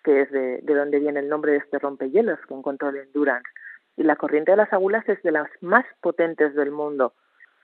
[0.02, 3.48] que es de, de donde viene el nombre de este rompehielos que encontró el Endurance.
[3.96, 7.14] Y la corriente de las agulas es de las más potentes del mundo.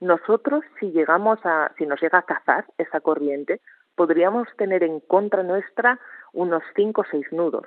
[0.01, 3.59] Nosotros, si llegamos a, si nos llega a cazar esa corriente,
[3.95, 5.99] podríamos tener en contra nuestra
[6.31, 7.65] unos cinco o seis nudos.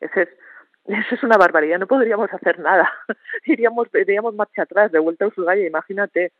[0.00, 0.28] Ese es,
[0.84, 2.90] eso es una barbaridad, no podríamos hacer nada.
[3.46, 6.32] Iríamos, iríamos marcha atrás, de vuelta a Ushuaia, imagínate.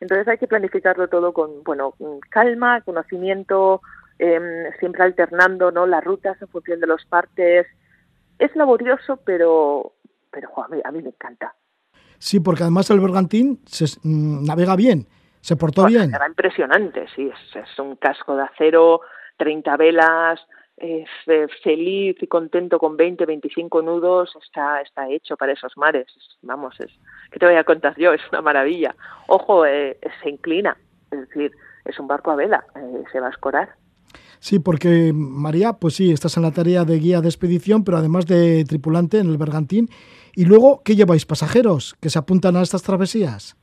[0.00, 1.94] Entonces hay que planificarlo todo con, bueno,
[2.30, 3.82] calma, conocimiento,
[4.18, 5.86] eh, siempre alternando, ¿no?
[5.86, 7.66] Las rutas en función de los partes.
[8.38, 9.94] Es laborioso, pero,
[10.30, 11.54] pero a, mí, a mí me encanta.
[12.18, 15.06] Sí, porque además el bergantín se, mm, navega bien,
[15.40, 16.14] se portó bien.
[16.14, 19.00] Era impresionante, sí, es, es un casco de acero,
[19.36, 20.40] 30 velas,
[20.80, 21.08] es
[21.62, 26.06] feliz y contento con 20, 25 nudos, está, está hecho para esos mares.
[26.42, 26.90] Vamos, es,
[27.30, 28.12] ¿qué te voy a contar yo?
[28.12, 28.94] Es una maravilla.
[29.26, 30.76] Ojo, eh, se inclina,
[31.10, 31.52] es decir,
[31.84, 33.70] es un barco a vela, eh, se va a escorar.
[34.40, 38.26] Sí, porque María, pues sí, estás en la tarea de guía de expedición, pero además
[38.26, 39.88] de tripulante en el bergantín.
[40.34, 41.26] Y luego, ¿qué lleváis?
[41.26, 43.56] ¿Pasajeros que se apuntan a estas travesías?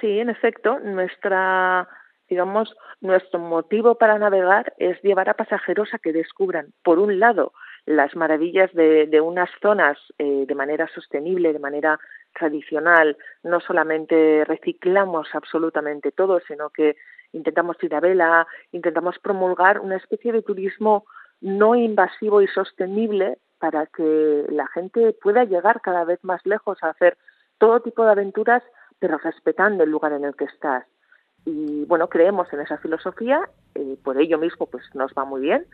[0.00, 1.88] Sí, en efecto, nuestra
[2.28, 7.52] digamos, nuestro motivo para navegar es llevar a pasajeros a que descubran, por un lado,
[7.86, 11.98] las maravillas de, unas zonas eh, de manera sostenible, de manera
[12.34, 13.16] tradicional.
[13.42, 16.96] No solamente reciclamos absolutamente todo, sino que
[17.32, 21.04] intentamos ir a vela, intentamos promulgar una especie de turismo
[21.40, 26.90] no invasivo y sostenible para que la gente pueda llegar cada vez más lejos a
[26.90, 27.16] hacer
[27.58, 28.62] todo tipo de aventuras,
[28.98, 30.84] pero respetando el lugar en el que estás
[31.48, 35.64] y bueno, creemos en esa filosofía, eh, por ello mismo pues nos va muy bien.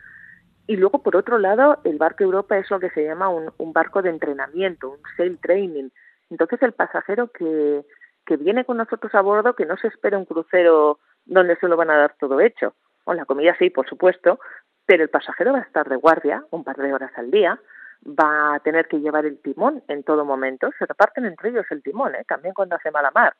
[0.67, 3.73] Y luego, por otro lado, el barco Europa es lo que se llama un, un
[3.73, 5.89] barco de entrenamiento, un sail training.
[6.29, 7.85] Entonces, el pasajero que,
[8.25, 11.75] que viene con nosotros a bordo, que no se espera un crucero donde se lo
[11.75, 12.73] van a dar todo hecho.
[13.03, 14.39] O la comida sí, por supuesto,
[14.85, 17.59] pero el pasajero va a estar de guardia un par de horas al día,
[18.07, 20.69] va a tener que llevar el timón en todo momento.
[20.79, 22.23] Se reparten entre ellos el timón, ¿eh?
[22.25, 23.35] también cuando hace mala mar,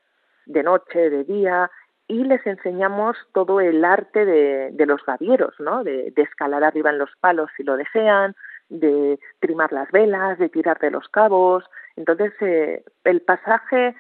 [0.46, 1.72] de noche, de día,
[2.08, 5.84] y les enseñamos todo el arte de, los gavieros, ¿no?
[5.84, 8.36] De, de, escalar arriba en los palos si lo desean,
[8.70, 11.64] de trimar las velas, de tirar de los cabos.
[11.96, 13.96] Entonces, eh, el pasaje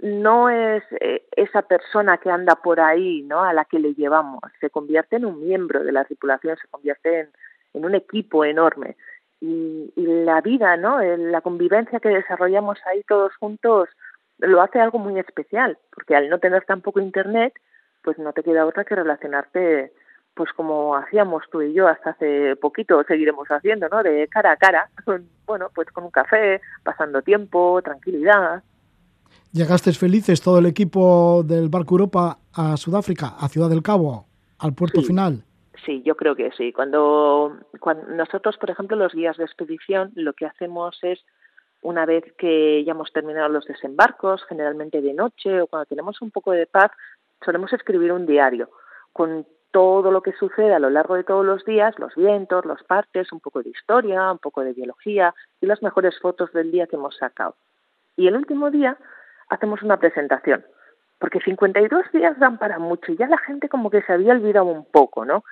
[0.00, 3.42] no es eh, esa persona que anda por ahí, ¿no?
[3.42, 4.40] A la que le llevamos.
[4.60, 8.96] Se convierte en un miembro de la tripulación, se convierte en, un equipo enorme.
[9.40, 11.00] Y, y, la vida, ¿no?
[11.00, 13.88] La convivencia que desarrollamos ahí todos juntos
[14.40, 17.54] lo hace algo muy especial, porque al no tener tampoco internet,
[18.02, 19.92] pues no te queda otra que relacionarte
[20.34, 24.02] pues como hacíamos tú y yo hasta hace poquito, seguiremos haciendo, ¿no?
[24.02, 24.88] De cara a cara,
[25.46, 28.62] bueno, pues con un café, pasando tiempo, tranquilidad.
[29.52, 34.26] ¿Llegasteis felices todo el equipo del Barco Europa a Sudáfrica, a Ciudad del Cabo,
[34.58, 35.44] al puerto sí, final?
[35.84, 36.72] Sí, yo creo que sí.
[36.72, 41.18] Cuando, cuando nosotros, por ejemplo, los guías de expedición, lo que hacemos es
[41.82, 46.30] una vez que ya hemos terminado los desembarcos, generalmente de noche o cuando tenemos un
[46.30, 46.90] poco de paz,
[47.44, 48.70] solemos escribir un diario
[49.12, 52.82] con todo lo que sucede a lo largo de todos los días, los vientos, los
[52.82, 56.86] partes, un poco de historia, un poco de biología y las mejores fotos del día
[56.86, 57.54] que hemos sacado.
[58.16, 58.96] Y el último día
[59.48, 60.64] hacemos una presentación,
[61.18, 64.66] porque 52 días dan para mucho y ya la gente como que se había olvidado
[64.66, 65.44] un poco, ¿no?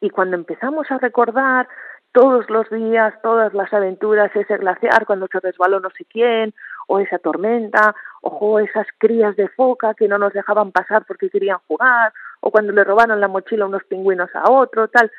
[0.00, 1.68] Y cuando empezamos a recordar
[2.16, 6.54] todos los días, todas las aventuras, ese glaciar cuando se resbaló no sé quién,
[6.86, 11.58] o esa tormenta, ojo, esas crías de foca que no nos dejaban pasar porque querían
[11.68, 15.12] jugar, o cuando le robaron la mochila unos pingüinos a otro, tal,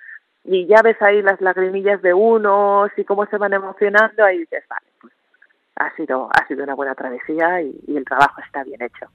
[0.44, 4.64] y ya ves ahí las lagrimillas de unos y cómo se van emocionando, ahí dices,
[4.68, 5.14] vale, pues
[5.76, 9.06] ha sido, ha sido una buena travesía y, el trabajo está bien hecho.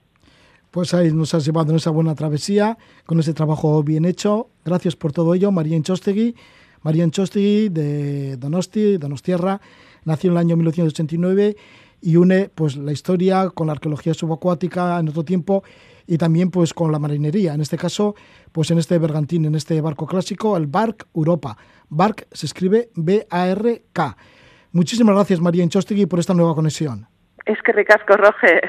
[0.70, 4.46] Pues ahí nos has llevado en esa buena travesía, con ese trabajo bien hecho.
[4.64, 6.36] Gracias por todo ello, María Enchostegui.
[6.82, 9.60] María Enchostegui de Donosti, Donostierra,
[10.04, 11.56] nació en el año 1989
[12.00, 15.62] y une pues la historia con la arqueología subacuática en otro tiempo
[16.06, 18.14] y también pues con la marinería, en este caso
[18.50, 21.56] pues en este bergantín, en este barco clásico, el Bark Europa.
[21.88, 24.16] Bark se escribe B-A-R-K.
[24.72, 27.06] Muchísimas gracias María Enchostegui por esta nueva conexión.
[27.46, 28.60] Es que ricasco, Roge.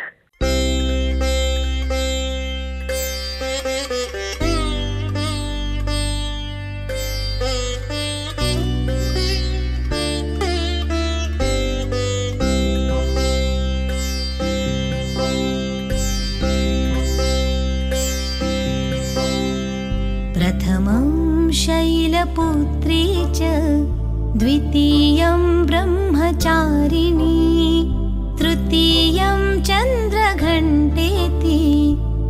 [22.34, 23.02] Shailputri
[23.38, 23.48] च
[24.42, 27.36] द्वितीयं ब्रह्मचारिणी
[28.40, 31.60] तृतीयं चन्द्रघण्टेति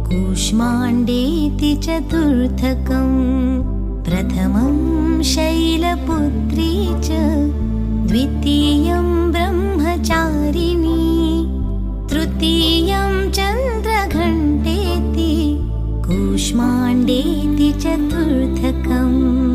[0.09, 3.15] कूष्माण्डेति चतुर्थकम्
[4.07, 4.75] प्रथमं
[5.31, 6.69] शैलपुत्री
[7.07, 7.21] च
[8.11, 10.99] द्वितीयं ब्रह्मचारिणी
[12.11, 15.31] तृतीयं चन्द्रघण्टेति
[16.07, 19.52] कूष्माण्डेति चतुर्थकम्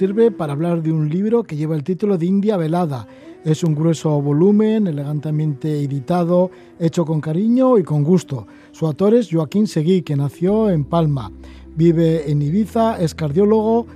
[0.00, 3.06] sirve para hablar de un libro que lleva el título de India Velada.
[3.44, 8.46] Es un grueso volumen, elegantemente editado, hecho con cariño y con gusto.
[8.72, 11.30] Su autor es Joaquín Seguí, que nació en Palma.
[11.76, 13.86] Vive en Ibiza, es cardiólogo,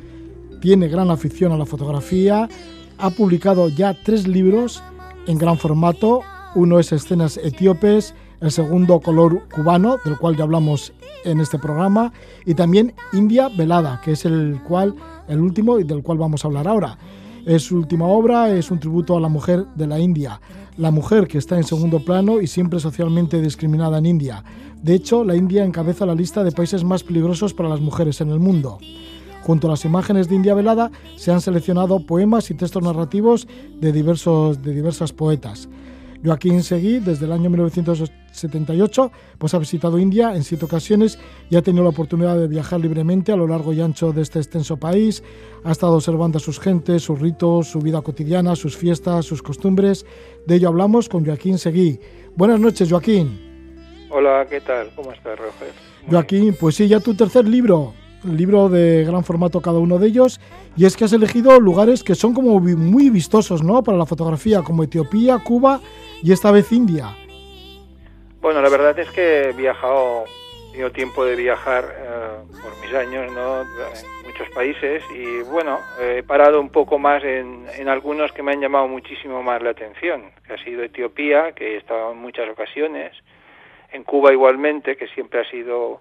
[0.60, 2.50] tiene gran afición a la fotografía,
[2.98, 4.82] ha publicado ya tres libros
[5.26, 6.20] en gran formato.
[6.54, 8.14] Uno es Escenas Etíopes,
[8.44, 10.92] el segundo Color Cubano, del cual ya hablamos
[11.24, 12.12] en este programa,
[12.44, 14.94] y también India Velada, que es el cual
[15.28, 16.98] el último y del cual vamos a hablar ahora.
[17.46, 20.42] Es su última obra, es un tributo a la mujer de la India,
[20.76, 24.44] la mujer que está en segundo plano y siempre socialmente discriminada en India.
[24.82, 28.28] De hecho, la India encabeza la lista de países más peligrosos para las mujeres en
[28.28, 28.78] el mundo.
[29.42, 33.48] Junto a las imágenes de India velada se han seleccionado poemas y textos narrativos
[33.80, 35.66] de, diversos, de diversas poetas.
[36.24, 41.18] Joaquín Seguí, desde el año 1978, pues ha visitado India en siete ocasiones
[41.50, 44.38] y ha tenido la oportunidad de viajar libremente a lo largo y ancho de este
[44.38, 45.22] extenso país.
[45.64, 50.06] Ha estado observando a sus gentes, sus ritos, su vida cotidiana, sus fiestas, sus costumbres.
[50.46, 52.00] De ello hablamos con Joaquín Seguí.
[52.36, 54.08] Buenas noches, Joaquín.
[54.10, 54.90] Hola, ¿qué tal?
[54.96, 55.72] ¿Cómo estás, Roger?
[56.08, 57.92] Joaquín, pues sí, ya tu tercer libro,
[58.24, 60.40] libro de gran formato cada uno de ellos,
[60.76, 63.82] y es que has elegido lugares que son como muy vistosos, ¿no?
[63.82, 65.80] Para la fotografía, como Etiopía, Cuba
[66.22, 67.16] y esta vez India.
[68.40, 72.94] Bueno, la verdad es que he viajado, he tenido tiempo de viajar eh, por mis
[72.94, 73.62] años, ¿no?
[73.62, 78.52] En muchos países y bueno, he parado un poco más en, en algunos que me
[78.52, 82.48] han llamado muchísimo más la atención, que ha sido Etiopía, que he estado en muchas
[82.50, 83.12] ocasiones,
[83.92, 86.00] en Cuba igualmente, que siempre ha sido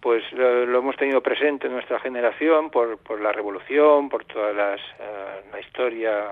[0.00, 4.80] pues lo, hemos tenido presente en nuestra generación por, por la revolución, por toda las,
[4.80, 6.26] eh, la historia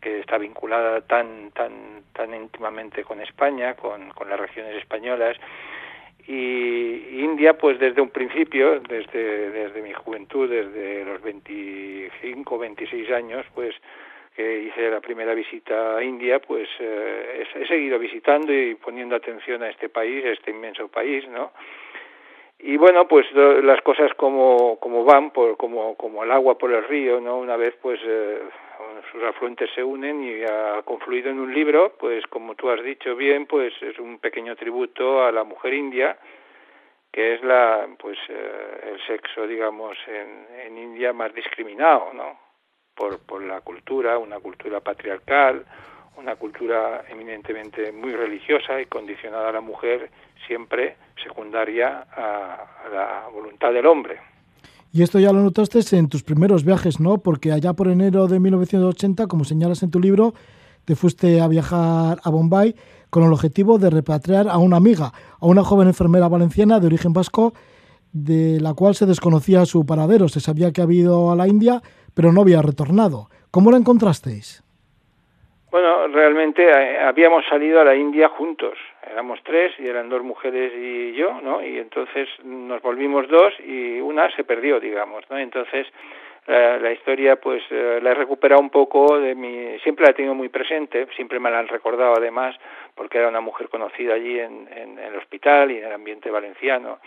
[0.00, 5.36] que está vinculada tan tan tan íntimamente con España, con, con las regiones españolas
[6.26, 13.46] y India pues desde un principio, desde desde mi juventud, desde los 25, 26 años,
[13.54, 13.74] pues
[14.34, 19.62] que hice la primera visita a India, pues eh, he, seguido visitando y poniendo atención
[19.62, 21.52] a este país, a este inmenso país, ¿no?
[22.64, 26.84] Y bueno, pues las cosas como, como van, por, como, como el agua por el
[26.84, 27.38] río, ¿no?
[27.38, 28.40] Una vez pues eh,
[29.10, 33.16] sus afluentes se unen y ha confluido en un libro, pues como tú has dicho
[33.16, 36.16] bien, pues es un pequeño tributo a la mujer india,
[37.10, 42.38] que es la pues eh, el sexo digamos en, en India más discriminado, ¿no?
[42.94, 45.64] Por, por la cultura, una cultura patriarcal,
[46.16, 50.10] una cultura eminentemente muy religiosa y condicionada a la mujer
[50.46, 54.18] siempre secundaria a, la voluntad del hombre.
[54.92, 57.18] Y esto ya lo notaste en tus primeros viajes, ¿no?
[57.18, 60.34] Porque allá por enero de 1980, como señalas en tu libro,
[60.84, 62.74] te fuiste a viajar a Bombay
[63.08, 67.12] con el objetivo de repatriar a una amiga, a una joven enfermera valenciana de origen
[67.12, 67.54] vasco,
[68.12, 70.28] de la cual se desconocía su paradero.
[70.28, 73.30] Se sabía que había ido a la India, pero no había retornado.
[73.50, 74.62] ¿Cómo la encontrasteis?
[75.72, 78.76] Bueno, realmente eh, habíamos salido a la India juntos.
[79.10, 81.64] Éramos tres y eran dos mujeres y yo, ¿no?
[81.64, 85.38] Y entonces nos volvimos dos y una se perdió, digamos, ¿no?
[85.38, 85.86] Entonces
[86.46, 89.78] la, historia, pues eh, la he recuperado un poco de mi.
[89.78, 92.54] Siempre la he tenido muy presente, siempre me la han recordado además,
[92.94, 96.30] porque era una mujer conocida allí en, en, en el hospital y en el ambiente
[96.30, 96.98] valenciano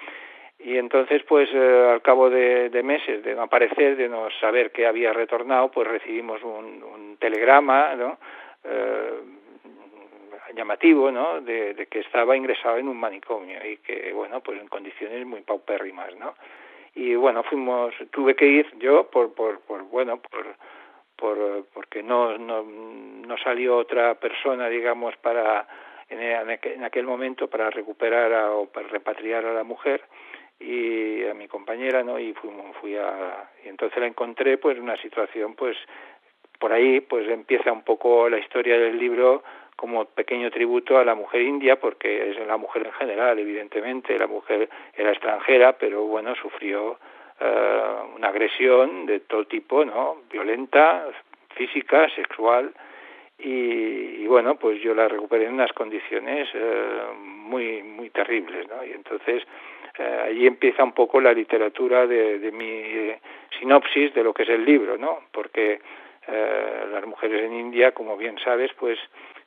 [0.57, 4.71] y entonces pues eh, al cabo de, de, meses de no aparecer de no saber
[4.71, 8.17] que había retornado pues recibimos un, un telegrama no
[8.65, 9.19] eh,
[10.55, 11.41] llamativo, ¿no?
[11.41, 16.15] De, que estaba ingresado en un manicomio y que, bueno, pues en condiciones muy paupérrimas,
[16.15, 16.35] ¿no?
[16.95, 20.55] Y bueno, fuimos, tuve que ir yo por, por, por bueno, por,
[21.15, 25.67] por, porque no, no, no salió otra persona, digamos, para,
[26.09, 30.03] en, en aquel momento para recuperar o para repatriar a la mujer
[30.57, 32.17] y a mi compañera, ¿no?
[32.17, 32.49] Y fui,
[32.79, 35.75] fui a, y entonces la encontré, pues, una situación, pues,
[36.59, 39.43] por ahí pues empieza un poco la historia del libro
[39.75, 44.27] como pequeño tributo a la mujer india, porque es la mujer en general, evidentemente, la
[44.27, 46.97] mujer era extranjera, pero bueno, sufrió
[47.39, 47.83] eh,
[48.15, 50.21] una agresión de todo tipo, ¿no?
[50.31, 51.07] Violenta,
[51.55, 52.73] física, sexual,
[53.37, 58.85] y, y, bueno, pues yo la recuperé en unas condiciones eh, muy, muy terribles, ¿no?
[58.85, 59.43] Y entonces
[59.99, 63.13] eh, allí empieza un poco la literatura de, de mi
[63.59, 65.19] sinopsis de lo que es el libro, ¿no?
[65.33, 65.81] Porque
[66.27, 68.97] eh, las mujeres en India, como bien sabes, pues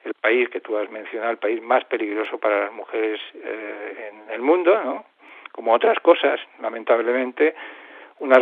[0.05, 4.35] el país que tú has mencionado, el país más peligroso para las mujeres eh, en
[4.35, 5.05] el mundo, ¿no?
[5.53, 7.55] Como otras cosas, lamentablemente,
[8.21, 8.41] unas,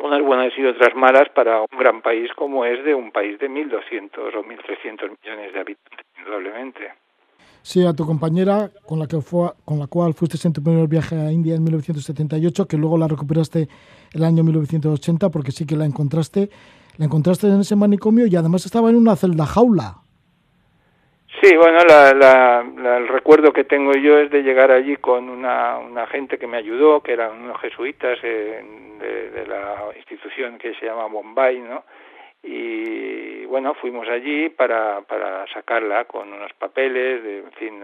[0.00, 3.48] unas buenas y otras malas para un gran país como es de un país de
[3.48, 6.92] 1.200 o 1.300 millones de habitantes, indudablemente.
[7.62, 9.18] Sí, a tu compañera con la, que
[9.64, 13.06] con la cual fuiste en tu primer viaje a India en 1978, que luego la
[13.06, 13.68] recuperaste
[14.14, 16.48] el año 1980 porque sí que la encontraste
[16.98, 19.96] la encontraste en ese manicomio y además estaba en una celda jaula.
[21.42, 26.36] Sí, bueno, el recuerdo que tengo yo es de llegar allí con una, una gente
[26.36, 28.62] que me ayudó, que eran unos jesuitas eh,
[29.32, 31.84] de, la institución que se llama Bombay, ¿no?
[32.42, 37.82] Y bueno, fuimos allí para, para sacarla con unos papeles, en fin,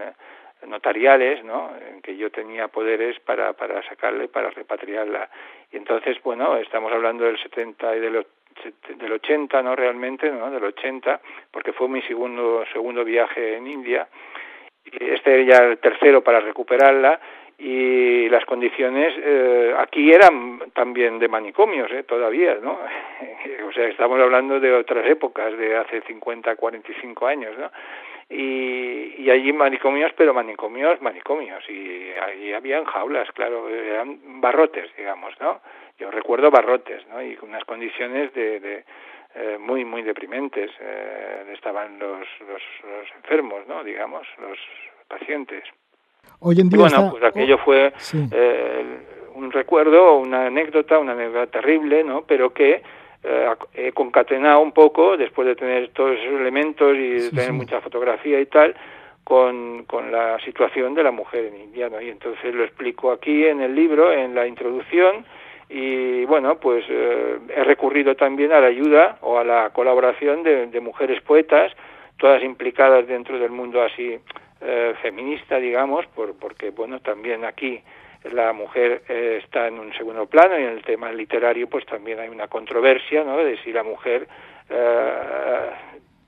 [0.67, 1.71] notariales, ¿no?
[1.89, 5.29] En que yo tenía poderes para, para sacarle, para repatriarla.
[5.71, 8.25] Y entonces, bueno, estamos hablando del 70 y del
[8.95, 9.75] del 80, ¿no?
[9.75, 10.49] Realmente, ¿no?
[10.51, 11.19] Del 80,
[11.51, 14.07] porque fue mi segundo, segundo viaje en India.
[14.85, 17.19] Este ya el tercero para recuperarla.
[17.59, 22.03] y las condiciones eh, aquí eran también de manicomios ¿eh?
[22.03, 22.77] todavía no
[23.67, 27.71] o sea estamos hablando de otras épocas de hace 50 45 años no
[28.29, 31.63] y, y allí manicomios pero manicomios manicomios.
[31.69, 35.61] Y allí habían jaulas claro eran barrotes digamos no
[35.97, 38.85] yo recuerdo barrotes no y unas condiciones de, de
[39.35, 44.57] eh, muy muy deprimentes eh, estaban los, los, los enfermos no digamos los
[45.07, 45.63] pacientes.
[46.39, 47.93] Hoy en día bueno, pues aquello fue
[48.31, 48.85] eh,
[49.33, 52.23] un recuerdo, una anécdota, una anécdota terrible, ¿no?
[52.23, 52.81] Pero que
[53.27, 57.81] eh, he concatenado un poco, después de tener todos esos elementos y de tener mucha
[57.81, 58.75] fotografía y tal,
[59.23, 62.01] con, con la situación de la mujer en India, ¿no?
[62.01, 65.25] Y entonces lo explico aquí en el libro, en la introducción,
[65.69, 70.67] y bueno, pues eh, he recurrido también a la ayuda o a la colaboración de,
[70.67, 71.73] de mujeres poetas,
[72.17, 74.17] todas implicadas dentro del mundo así
[74.61, 77.81] eh, feminista, digamos, por, porque, bueno, también aquí
[78.31, 82.19] la mujer eh, está en un segundo plano y en el tema literario pues también
[82.19, 84.27] hay una controversia, ¿no?, de si la mujer
[84.69, 85.69] eh,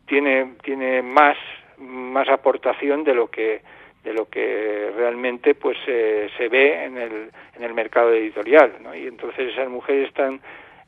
[0.05, 1.37] tiene, tiene más,
[1.77, 3.61] más aportación de lo que
[4.03, 8.95] de lo que realmente pues se ve en el, en el mercado editorial ¿no?
[8.95, 10.39] y entonces esas mujeres están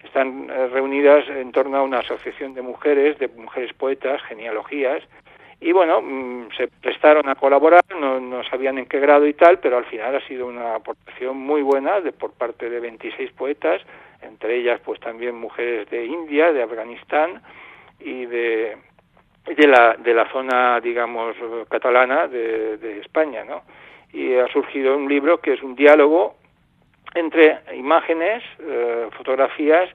[0.02, 5.04] están reunidas en torno a una asociación de mujeres de mujeres poetas genealogías
[5.62, 9.60] y bueno, mm, se prestaron a colaborar, no, no, sabían en qué grado y tal,
[9.60, 13.80] pero al final ha sido una aportación muy buena de, por parte de 26 poetas,
[14.24, 17.44] entre ellas pues también mujeres de India, de Afganistán
[18.00, 18.76] y de,
[19.46, 21.36] de, la, de la zona, digamos,
[21.70, 23.62] catalana de, España, ¿no?
[24.14, 26.36] Y ha surgido un libro que es un diálogo
[27.14, 29.90] entre imágenes, eh, fotografías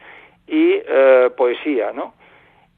[0.47, 2.15] y eh, poesía, ¿no?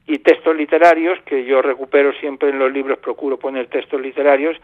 [0.09, 4.57] Y textos literarios que yo recupero siempre en los libros, procuro poner textos literarios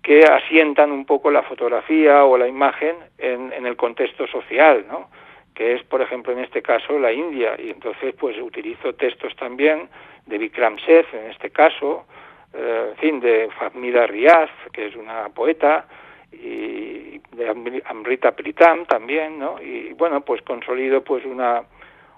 [0.00, 5.10] que asientan un poco la fotografía o la imagen en, en el contexto social, ¿no?
[5.54, 7.56] que es, por ejemplo, en este caso, la India.
[7.58, 9.88] Y entonces, pues utilizo textos también
[10.26, 12.06] de Vikram Seth, en este caso,
[12.54, 15.84] eh, en fin, de Fahmida Riaz, que es una poeta,
[16.30, 19.60] y de Amrita Pritam también, ¿no?
[19.60, 21.64] Y bueno, pues consolido pues una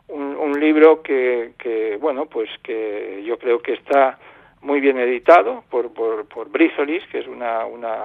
[0.09, 4.18] un, un libro que, que, bueno, pues que yo creo que está
[4.64, 7.96] muy bien editado por, por, por Brizolis, que es una, una,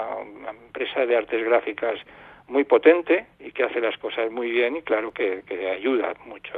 [0.49, 1.99] empresa de artes gráficas
[2.47, 6.53] muy potente y que hace las cosas muy bien y claro que, que ayuda mucho.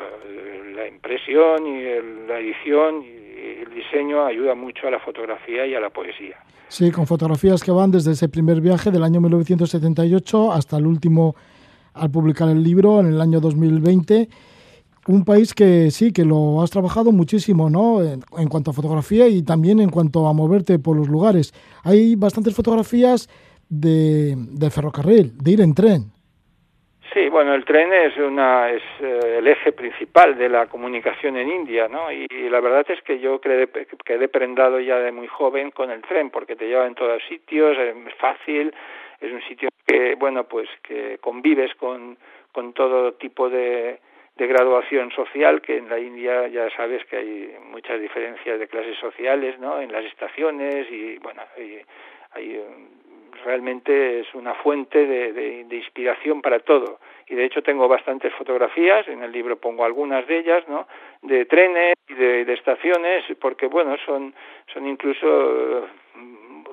[0.76, 1.84] La impresión y
[2.28, 6.38] la edición y el diseño ayuda mucho a la fotografía y a la poesía.
[6.68, 11.36] Sí, con fotografías que van desde ese primer viaje del año 1978 hasta el último
[11.94, 14.30] al publicar el libro en el año 2020
[15.08, 18.02] un país que sí, que lo has trabajado muchísimo, ¿no?
[18.02, 21.54] En, en, cuanto a fotografía y también en cuanto a moverte por los lugares.
[21.84, 23.28] Hay bastantes fotografías
[23.70, 26.12] de, ferrocarril, de ir en tren.
[27.14, 31.50] Sí, bueno, el tren es una es eh, el eje principal de la comunicación en
[31.50, 32.10] India, ¿no?
[32.10, 33.68] Y, y la verdad es que yo quedé,
[34.06, 37.78] quedé prendado ya de muy joven con el tren porque te lleva en todos sitios,
[37.78, 38.74] es fácil,
[39.20, 42.18] es un sitio que, bueno, pues que convives con
[42.52, 44.00] con todo tipo de
[44.36, 48.98] de graduación social, que en la India ya sabes que hay muchas diferencias de clases
[48.98, 49.82] sociales, ¿no?
[49.82, 51.82] En las estaciones y, bueno, hay,
[52.32, 52.64] hay
[53.44, 57.00] realmente es una fuente de, de, de, inspiración para todo.
[57.28, 60.88] Y de hecho tengo bastantes fotografías, en el libro pongo algunas de ellas, ¿no?
[61.22, 64.34] De trenes y de, de estaciones, porque bueno, son,
[64.74, 65.88] son incluso,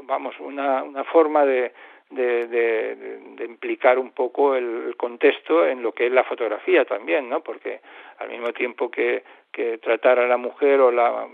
[0.02, 1.72] vamos, una, una forma de,
[2.10, 2.96] de, de,
[3.36, 7.40] de, implicar un poco el, contexto en lo que es la fotografía también, ¿no?
[7.40, 7.80] Porque
[8.18, 11.26] al mismo tiempo que, que tratar a la mujer o la,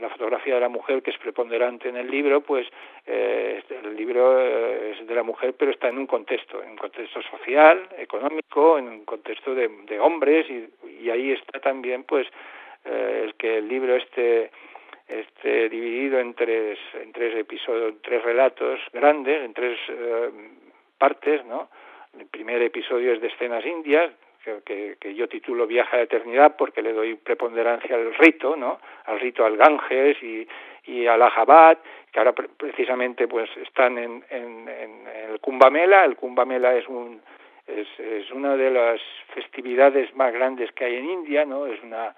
[0.00, 2.66] la fotografía de la mujer que es preponderante en el libro, pues
[3.06, 6.76] eh, el libro eh, es de la mujer, pero está en un contexto, en un
[6.76, 10.68] contexto social, económico, en un contexto de, de hombres y,
[11.02, 12.26] y ahí está también, pues,
[12.84, 14.50] eh, el que el libro esté
[15.10, 20.30] este, dividido en tres, en tres episodios, tres relatos grandes, en tres eh,
[20.98, 21.68] partes, ¿no?
[22.18, 24.12] El primer episodio es de escenas indias,
[24.64, 28.80] que, que, yo titulo Viaje a la Eternidad porque le doy preponderancia al rito, ¿no?
[29.04, 30.48] Al rito al Ganges y,
[30.86, 31.78] y al Ajabat,
[32.10, 36.04] que ahora pre precisamente pues están en, en, en, el Kumbamela.
[36.04, 37.20] El Kumbamela es un
[37.66, 39.00] es, es una de las
[39.34, 41.66] festividades más grandes que hay en India, ¿no?
[41.66, 42.14] Es una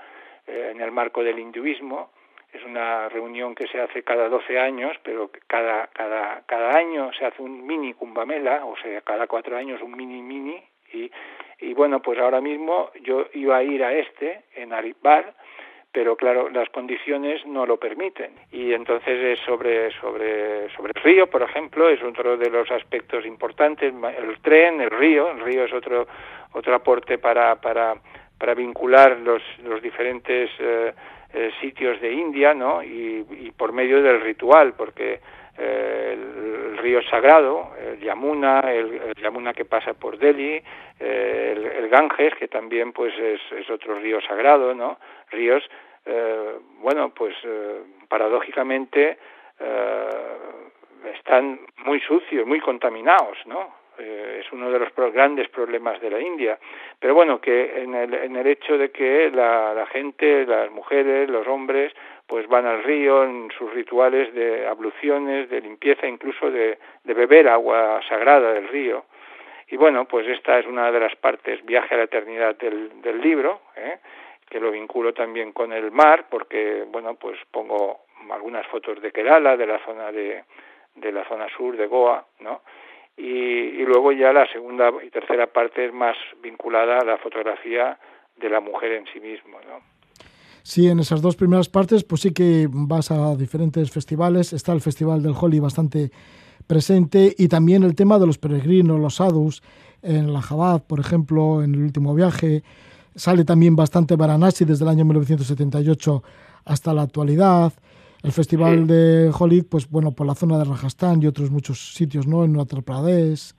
[0.47, 2.11] eh, en el marco del hinduismo
[2.53, 7.25] es una reunión que se hace cada 12 años, pero cada, cada, cada año se
[7.25, 11.11] hace un mini Kumbamela, o sea, cada cuatro años un mini mini, y,
[11.61, 15.35] y bueno, pues ahora mismo yo iba a ir a este, en Aripar,
[15.93, 18.33] pero claro, las condiciones no lo permiten.
[18.51, 23.27] Y entonces es sobre, sobre, sobre el río, por ejemplo, es otro de los aspectos
[23.27, 26.07] importantes, el tren, el río, el río es otro,
[26.53, 27.95] otro aporte para, para,
[28.39, 30.93] para vincular los, los diferentes eh,
[31.35, 32.83] eh, sitios de India, ¿no?
[32.83, 35.21] Y, por medio del ritual, porque
[35.59, 40.61] eh, el, río sagrado, el Yamuna, el, Yamuna que pasa por Delhi,
[40.99, 44.99] eh, el, Ganges, que también pues es, es, otro río sagrado, ¿no?
[45.31, 45.63] Ríos,
[46.05, 49.19] eh, bueno, pues eh, paradójicamente
[51.15, 53.82] están muy sucios, muy contaminados, ¿no?
[53.99, 56.59] Es uno de los grandes problemas de la India.
[56.99, 61.29] Pero bueno, que en el, en el hecho de que la, la gente, las mujeres,
[61.29, 61.93] los hombres,
[62.27, 67.49] pues van al río en sus rituales de abluciones, de limpieza, incluso de, de beber
[67.49, 69.05] agua sagrada del río.
[69.69, 73.21] Y bueno, pues esta es una de las partes, viaje a la eternidad del, del
[73.21, 73.99] libro, ¿eh?
[74.49, 79.57] que lo vinculo también con el mar, porque bueno, pues pongo algunas fotos de Kerala,
[79.57, 80.45] de la zona de,
[80.95, 82.61] de la zona sur de Goa, ¿no?
[83.17, 87.99] Y, y luego ya la segunda y tercera parte es más vinculada a la fotografía
[88.37, 89.81] de la mujer en sí mismo, ¿no?
[90.65, 94.53] Sí, en esas dos primeras partes, pues sí que vas a diferentes festivales.
[94.53, 96.13] Está el Festival del Holi bastante
[96.69, 99.63] presente y también el tema de los peregrinos, los sadhus,
[100.03, 102.63] en la Jabad, por ejemplo, en el último viaje.
[103.15, 106.23] Sale también bastante Varanasi desde el año 1978
[106.65, 107.73] hasta la actualidad.
[108.23, 108.93] El Festival sí.
[108.93, 112.45] de Holi, pues bueno, por la zona de Rajasthan y otros muchos sitios, ¿no?
[112.45, 113.53] En Uttar Pradesh.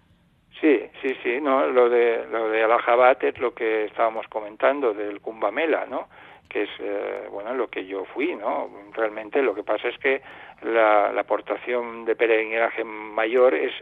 [0.62, 5.20] Sí, sí, sí, no, lo de lo de Allahabad es lo que estábamos comentando del
[5.20, 6.08] Kumbh Mela, ¿no?
[6.54, 10.22] que es eh, bueno lo que yo fui no realmente lo que pasa es que
[10.62, 13.74] la, la aportación de peregrinaje mayor es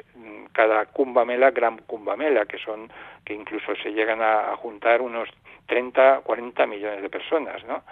[0.53, 2.89] cada cumbamela gran cumbamela que son
[3.25, 5.27] que incluso se llegan a, a juntar unos
[5.67, 7.83] 30 40 millones de personas no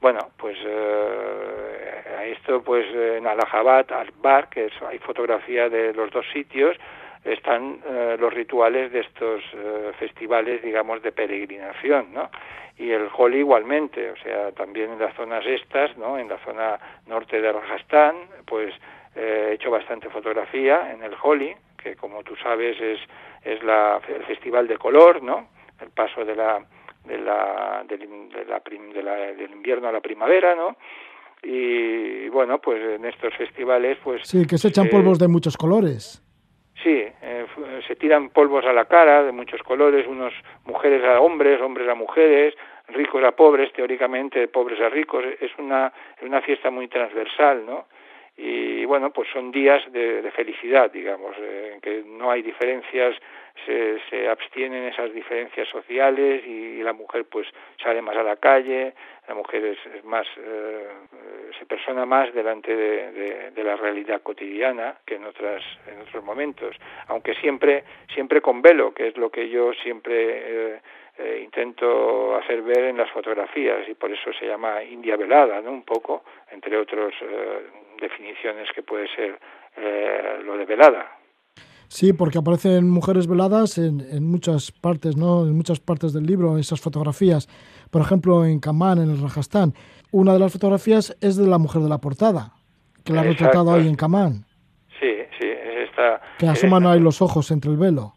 [0.00, 6.26] bueno pues eh, esto pues en Allahabad Akbar que es, hay fotografía de los dos
[6.32, 6.76] sitios
[7.24, 12.30] están eh, los rituales de estos eh, festivales digamos de peregrinación no
[12.78, 16.18] y el Holi igualmente, o sea, también en las zonas estas, ¿no?
[16.18, 18.74] En la zona norte de Rajasthan, pues
[19.14, 23.00] eh, he hecho bastante fotografía en el Holi, que como tú sabes es
[23.44, 25.48] es la el festival de color, ¿no?
[25.80, 26.60] El paso de la
[27.06, 28.00] de la del,
[28.30, 30.76] de la, de la del invierno a la primavera, ¿no?
[31.42, 35.56] Y, bueno, pues en estos festivales, pues sí, que se echan eh, polvos de muchos
[35.56, 36.22] colores.
[36.82, 37.46] Sí, eh,
[37.86, 40.32] se tiran polvos a la cara de muchos colores, unos
[40.64, 42.54] mujeres a hombres, hombres a mujeres,
[42.88, 45.24] ricos a pobres, teóricamente pobres a ricos.
[45.40, 45.92] Es una,
[46.22, 47.86] una fiesta muy transversal, ¿no?
[48.36, 53.16] Y bueno, pues son días de, de felicidad, digamos, eh, en que no hay diferencias,
[53.64, 57.48] se, se abstienen esas diferencias sociales y, la mujer pues
[57.82, 58.94] sale más a la calle,
[59.26, 60.86] la mujer es, es más eh,
[61.58, 66.22] se persona más delante de, de, de, la realidad cotidiana que en otras en otros
[66.22, 66.76] momentos.
[67.08, 67.82] Aunque siempre
[68.14, 70.80] siempre con velo que es lo que yo siempre eh,
[71.18, 75.70] eh, intento hacer ver en las fotografías y por eso se llama India velada no
[75.70, 77.66] un poco entre otras eh,
[77.98, 79.38] definiciones que puede ser
[79.78, 81.16] eh, lo de velada
[81.88, 85.44] Sí, porque aparecen mujeres veladas en, en, muchas partes, ¿no?
[85.44, 87.48] En muchas partes del libro, esas fotografías.
[87.90, 89.74] Por ejemplo, en Kamán, en el Rajastán.
[90.12, 92.52] Una de las fotografías es de la mujer de la portada,
[93.04, 94.44] que la ha retratado ahí en Kamán.
[95.00, 96.20] Sí, sí, es esta...
[96.38, 98.14] Que asoman ahí los ojos entre el velo.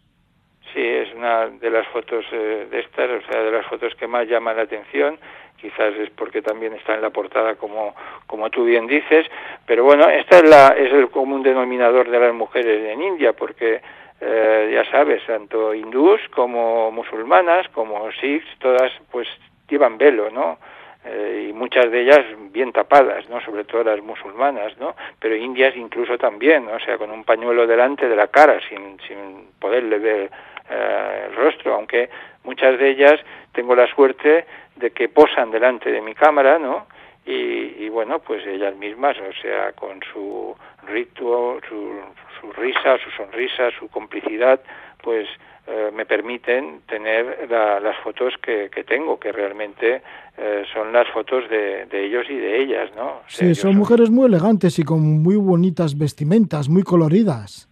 [0.73, 4.07] Sí, es una de las fotos eh, de estas, o sea, de las fotos que
[4.07, 5.19] más llaman la atención
[5.61, 7.95] quizás es porque también está en la portada como
[8.27, 9.27] como tú bien dices
[9.65, 13.81] pero bueno esta es la es el común denominador de las mujeres en India porque
[14.21, 19.27] eh, ya sabes tanto hindús como musulmanas como sikhs todas pues
[19.69, 20.57] llevan velo no
[21.05, 23.39] eh, y muchas de ellas bien tapadas, ¿no?
[23.41, 24.95] Sobre todo las musulmanas, ¿no?
[25.17, 26.73] Pero indias incluso también, ¿no?
[26.73, 30.29] o sea, con un pañuelo delante de la cara, sin, sin poderle ver
[30.69, 32.09] eh, el rostro, aunque
[32.43, 33.19] muchas de ellas
[33.53, 36.87] tengo la suerte de que posan delante de mi cámara, ¿no?
[37.25, 40.55] Y, y, bueno, pues ellas mismas, o sea, con su
[40.87, 41.99] ritual, su,
[42.39, 44.59] su risa, su sonrisa, su complicidad,
[45.03, 45.27] pues
[45.67, 50.01] eh, me permiten tener la, las fotos que, que, tengo, que realmente
[50.37, 53.07] eh, son las fotos de, de, ellos y de ellas, ¿no?
[53.07, 57.69] O sea, sí, son mujeres muy elegantes y con muy bonitas vestimentas, muy coloridas.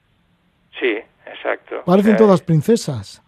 [0.80, 1.82] Sí, exacto.
[1.86, 3.24] Parecen sea, todas princesas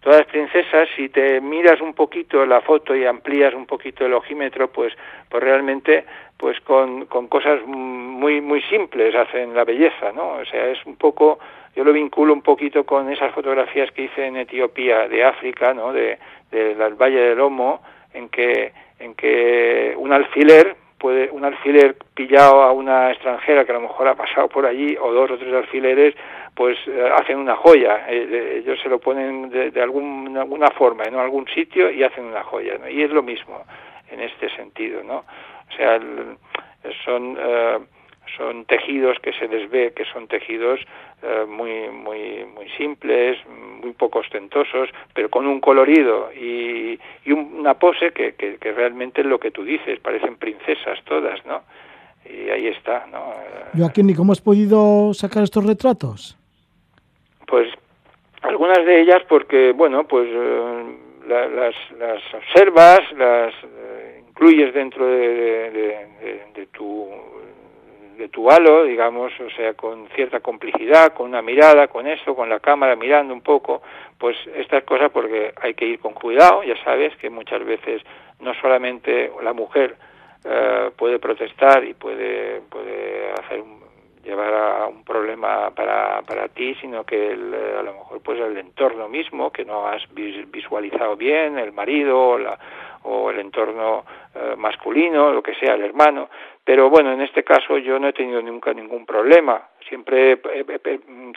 [0.00, 4.68] todas princesas, si te miras un poquito la foto y amplías un poquito el ojímetro,
[4.72, 4.94] pues,
[5.28, 6.04] pues realmente,
[6.36, 10.38] pues con, con cosas muy, muy simples hacen la belleza, ¿no?
[10.40, 11.38] O sea, es un poco,
[11.76, 15.92] yo lo vinculo un poquito con esas fotografías que hice en Etiopía, de África, ¿no?
[15.92, 16.18] De,
[16.50, 17.82] del Valle del Lomo,
[18.14, 23.76] en que, en que un alfiler puede un alfiler pillado a una extranjera que a
[23.76, 26.14] lo mejor ha pasado por allí o dos o tres alfileres
[26.54, 28.04] pues eh, hacen una joya.
[28.08, 32.74] Eh, ellos se lo ponen de, alguna forma en algún sitio y hacen una joya
[32.90, 33.64] y es lo mismo
[34.10, 36.00] en este sentido no o sea
[37.04, 37.78] son eh,
[38.36, 40.80] son tejidos que se les ve que son tejidos
[41.22, 43.38] eh, muy muy muy simples
[43.82, 49.20] muy poco ostentosos pero con un colorido y, y una pose que, que, que, realmente
[49.20, 51.62] es lo que tú dices parecen princesas todas no
[52.24, 53.34] y ahí está no
[53.76, 56.36] Joaquín ¿y cómo has podido sacar estos retratos?
[57.46, 57.68] pues
[58.42, 60.96] algunas de ellas porque bueno pues eh,
[61.28, 67.08] las, las observas las eh, incluyes dentro de, de, de tu
[68.20, 72.50] de tu halo, digamos, o sea, con cierta complicidad, con una mirada, con esto, con
[72.50, 73.80] la cámara mirando un poco,
[74.18, 78.02] pues estas cosas porque hay que ir con cuidado, ya sabes que muchas veces
[78.40, 79.96] no solamente la mujer
[80.44, 83.62] eh, puede protestar y puede, puede hacer
[84.30, 89.08] llevar a un problema para, para ti, sino que a lo mejor pues el entorno
[89.08, 92.58] mismo que no has visualizado bien, el marido o, la,
[93.02, 94.04] o el entorno
[94.34, 96.28] eh, masculino, lo que sea, el hermano,
[96.64, 99.60] pero bueno, en este caso yo no he tenido nunca ningún problema.
[99.88, 100.38] Siempre,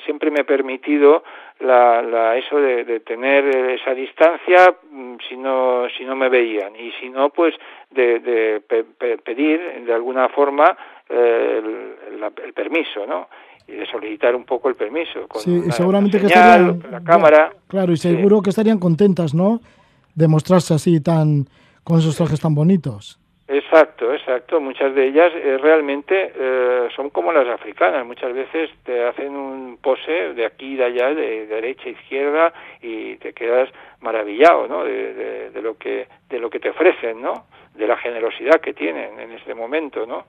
[0.06, 1.24] siempre me he permitido
[1.60, 6.76] la, la eso de, tener esa distancia mm, si no, si no me veían.
[6.76, 7.56] Y si no, pues
[7.90, 8.62] de, de
[9.24, 10.78] pedir de alguna forma
[11.14, 11.62] eh,
[12.10, 13.28] el, el, permiso, ¿no?
[13.68, 15.28] y de solicitar un poco el permiso.
[15.28, 17.52] Con sí, seguramente que estarían, la cámara.
[17.68, 19.62] Claro, y seguro que estarían contentas, ¿no?
[20.16, 21.46] De mostrarse así tan,
[21.84, 23.20] con esos trajes tan bonitos.
[23.48, 24.60] Exacto, exacto.
[24.60, 28.06] Muchas de ellas eh, realmente eh, son como las africanas.
[28.06, 32.54] Muchas veces te hacen un pose de aquí y de allá, de, derecha a izquierda,
[32.82, 33.70] y te quedas
[34.02, 34.84] maravillado, ¿no?
[34.84, 37.46] De, de, lo que de lo que te ofrecen, ¿no?
[37.76, 40.26] De la generosidad que tienen en este momento, ¿no?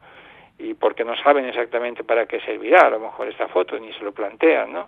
[0.59, 4.05] Y porque no saben exactamente para qué servirá, a lo mejor esta foto ni se
[4.05, 4.87] lo plantean, ¿no?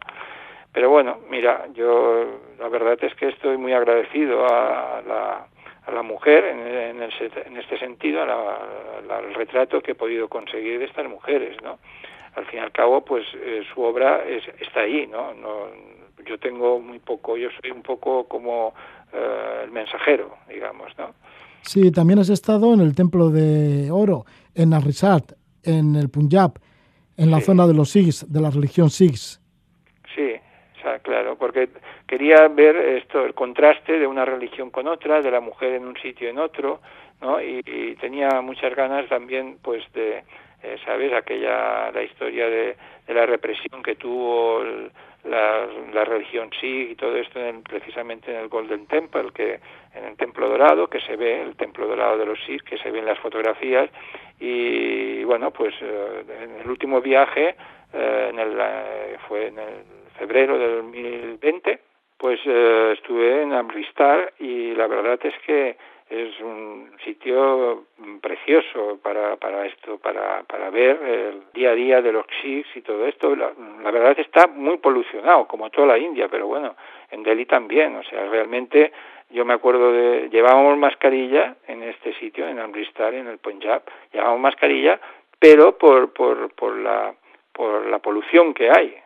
[0.72, 5.46] Pero bueno, mira, yo la verdad es que estoy muy agradecido a la
[5.86, 11.08] a la mujer en, en, este sentido, al retrato que he podido conseguir de estas
[11.08, 11.78] mujeres, ¿no?
[12.34, 15.32] Al fin y al cabo, pues eh, su obra es, está ahí, ¿no?
[15.34, 15.68] ¿no?
[16.26, 18.74] Yo tengo muy poco, yo soy un poco como
[19.12, 21.14] eh, el mensajero, digamos, ¿no?
[21.62, 25.32] Sí, también has estado en el Templo de Oro, en Arisat,
[25.66, 26.52] en el Punjab,
[27.16, 29.40] en la zona de los Sikhs, de la religión Sikhs.
[30.14, 30.34] Sí,
[31.02, 31.68] claro, porque
[32.06, 35.96] quería ver esto, el contraste de una religión con otra, de la mujer en un
[35.96, 36.80] sitio en otro,
[37.20, 37.40] ¿no?
[37.42, 37.62] Y,
[38.00, 40.22] tenía muchas ganas también, pues, de,
[40.62, 41.12] eh, ¿sabes?
[41.12, 42.76] Aquella, la historia de,
[43.08, 44.62] la represión que tuvo
[45.24, 49.60] la, la, religión Sikh y todo esto precisamente en el Golden Temple, que
[49.94, 52.90] en el Templo Dorado, que se ve, el Templo Dorado de los Sikh, que se
[52.90, 53.90] ve en las fotografías,
[54.40, 57.54] y bueno, pues eh, en el último viaje,
[57.92, 58.58] eh, en el,
[59.28, 59.84] fue en el
[60.18, 61.80] febrero de 2020,
[62.18, 65.76] pues eh, estuve en Amristar y la verdad es que
[66.08, 67.86] es un sitio
[68.20, 72.82] precioso para, para esto, para, para ver el día a día de los Sikhs y
[72.82, 73.34] todo esto.
[73.34, 73.52] La,
[73.82, 76.76] la, verdad está muy polucionado, como toda la India, pero bueno,
[77.10, 77.96] en Delhi también.
[77.96, 78.92] O sea, realmente
[79.30, 83.82] yo me acuerdo de, llevábamos mascarilla en este sitio, en Amristar, en el Punjab,
[84.12, 85.00] llevábamos mascarilla,
[85.40, 87.14] pero por, por, por, la,
[87.52, 88.96] por la polución que hay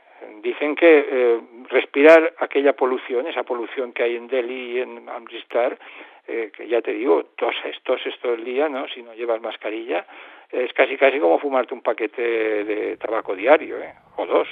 [0.43, 5.79] dicen que eh, respirar aquella polución, esa polución que hay en Delhi y en Amritsar,
[6.27, 8.87] eh, que ya te digo, toses, toses todo el día, ¿no?
[8.89, 10.07] Si no llevas mascarilla,
[10.51, 13.95] es casi casi como fumarte un paquete de tabaco diario, ¿eh?
[14.17, 14.49] O dos.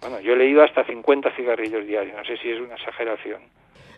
[0.00, 3.42] Bueno, yo he leído hasta 50 cigarrillos diarios, no sé si es una exageración.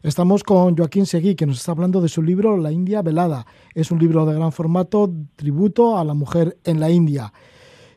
[0.05, 3.47] Estamos con Joaquín Seguí, que nos está hablando de su libro La India Velada.
[3.74, 7.32] Es un libro de gran formato, tributo a la mujer en la India.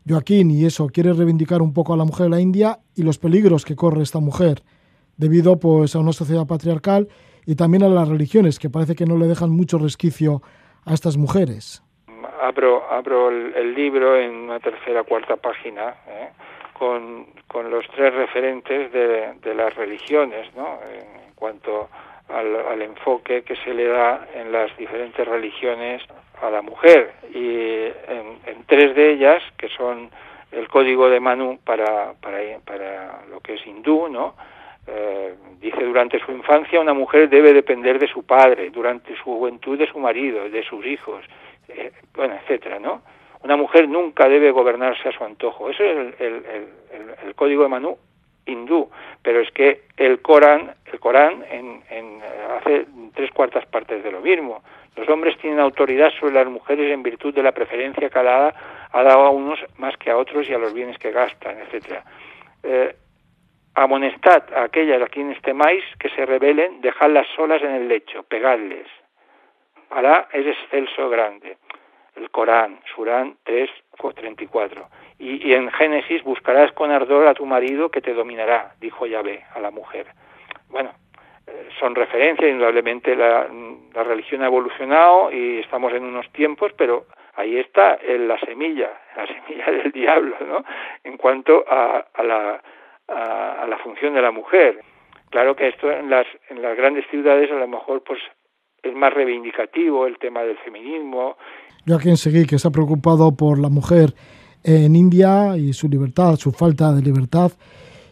[0.07, 3.17] Joaquín, y eso, quiere reivindicar un poco a la mujer de la India y los
[3.17, 4.61] peligros que corre esta mujer,
[5.17, 7.07] debido pues, a una sociedad patriarcal
[7.45, 10.41] y también a las religiones, que parece que no le dejan mucho resquicio
[10.85, 11.83] a estas mujeres.
[12.41, 16.29] Abro, abro el, libro en una tercera cuarta página ¿eh?
[16.73, 20.79] con, con, los tres referentes de, de las religiones, ¿no?
[20.91, 21.89] en cuanto
[22.29, 26.01] al, al enfoque que se le da en las diferentes religiones
[26.41, 30.09] a la mujer y en, en, tres de ellas que son
[30.51, 34.35] el código de Manu para, para, para lo que es hindú, ¿no?
[34.87, 39.77] Eh, dice durante su infancia una mujer debe depender de su padre, durante su juventud
[39.77, 41.25] de su marido, de sus hijos,
[41.67, 43.01] eh, bueno, etcétera, ¿no?
[43.43, 45.69] Una mujer nunca debe gobernarse a su antojo.
[45.69, 47.97] Eso es el, el, el, código de Manu
[48.45, 48.89] hindú,
[49.21, 52.21] pero es que el Corán, el Corán en, en,
[52.57, 54.63] hace tres cuartas partes de lo mismo
[54.97, 59.21] Los hombres tienen autoridad sobre las mujeres en virtud de la preferencia que ha dado
[59.21, 62.03] a unos más que a otros y a los bienes que gastan, etcétera.
[62.63, 62.95] Eh,
[63.75, 68.87] amonestad a aquellas a quienes temáis que se rebelen, dejadlas solas en el lecho, pegadles.
[69.91, 71.57] Alá es excelso grande.
[72.15, 73.69] El Corán, Surán 3,
[74.15, 74.89] 34.
[75.19, 79.45] Y, y en Génesis buscarás con ardor a tu marido que te dominará, dijo Yahvé
[79.53, 80.07] a la mujer.
[80.69, 80.91] Bueno,
[81.79, 83.47] son referencias, indudablemente la,
[83.93, 89.27] la, religión ha evolucionado y estamos en unos tiempos, pero ahí está la semilla, la
[89.27, 90.63] semilla del diablo, ¿no?
[91.03, 92.61] En cuanto a, a la
[93.07, 94.81] a, la función de la mujer.
[95.29, 98.19] Claro que esto en las, en las grandes ciudades a lo mejor pues
[98.83, 101.37] es más reivindicativo el tema del feminismo.
[101.85, 104.13] Joaquín Seguí, que está preocupado por la mujer
[104.63, 107.51] en India y su libertad, su falta de libertad,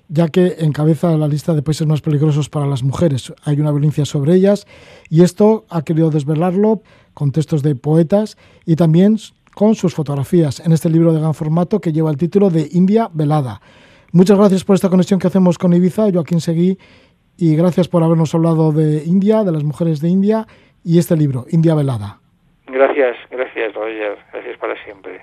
[0.07, 3.33] ya que encabeza la lista de países más peligrosos para las mujeres.
[3.43, 4.67] Hay una violencia sobre ellas
[5.09, 6.81] y esto ha querido desvelarlo
[7.13, 9.17] con textos de poetas y también
[9.55, 13.09] con sus fotografías en este libro de gran formato que lleva el título de India
[13.13, 13.61] Velada.
[14.11, 16.77] Muchas gracias por esta conexión que hacemos con Ibiza, Joaquín Seguí,
[17.37, 20.45] y gracias por habernos hablado de India, de las mujeres de India
[20.83, 22.19] y este libro, India Velada.
[22.67, 25.21] Gracias, gracias Roger, gracias para siempre.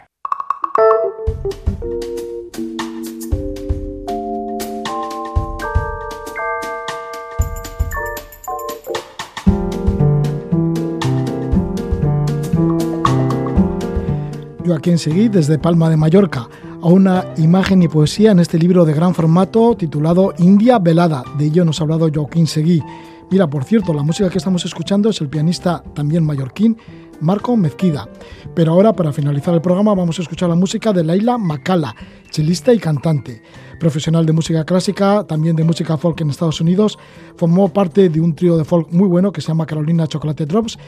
[14.64, 16.48] Joaquín Seguí desde Palma de Mallorca
[16.80, 21.24] a una imagen y poesía en este libro de gran formato titulado India Velada.
[21.38, 22.82] De ello nos ha hablado Joaquín Seguí.
[23.30, 26.76] Mira, por cierto, la música que estamos escuchando es el pianista también mallorquín
[27.20, 28.08] Marco Mezquida.
[28.54, 31.94] Pero ahora, para finalizar el programa, vamos a escuchar la música de Laila Macala,
[32.30, 33.42] chelista y cantante.
[33.78, 36.98] Profesional de música clásica, también de música folk en Estados Unidos,
[37.36, 40.78] formó parte de un trío de folk muy bueno que se llama Carolina Chocolate Drops.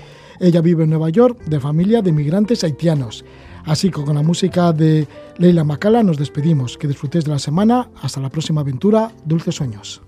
[0.40, 3.24] Ella vive en Nueva York, de familia de migrantes haitianos.
[3.64, 5.06] Así que con la música de
[5.38, 6.76] Leila Macala nos despedimos.
[6.76, 7.88] Que disfrutéis de la semana.
[8.02, 9.10] Hasta la próxima aventura.
[9.24, 10.02] Dulces sueños.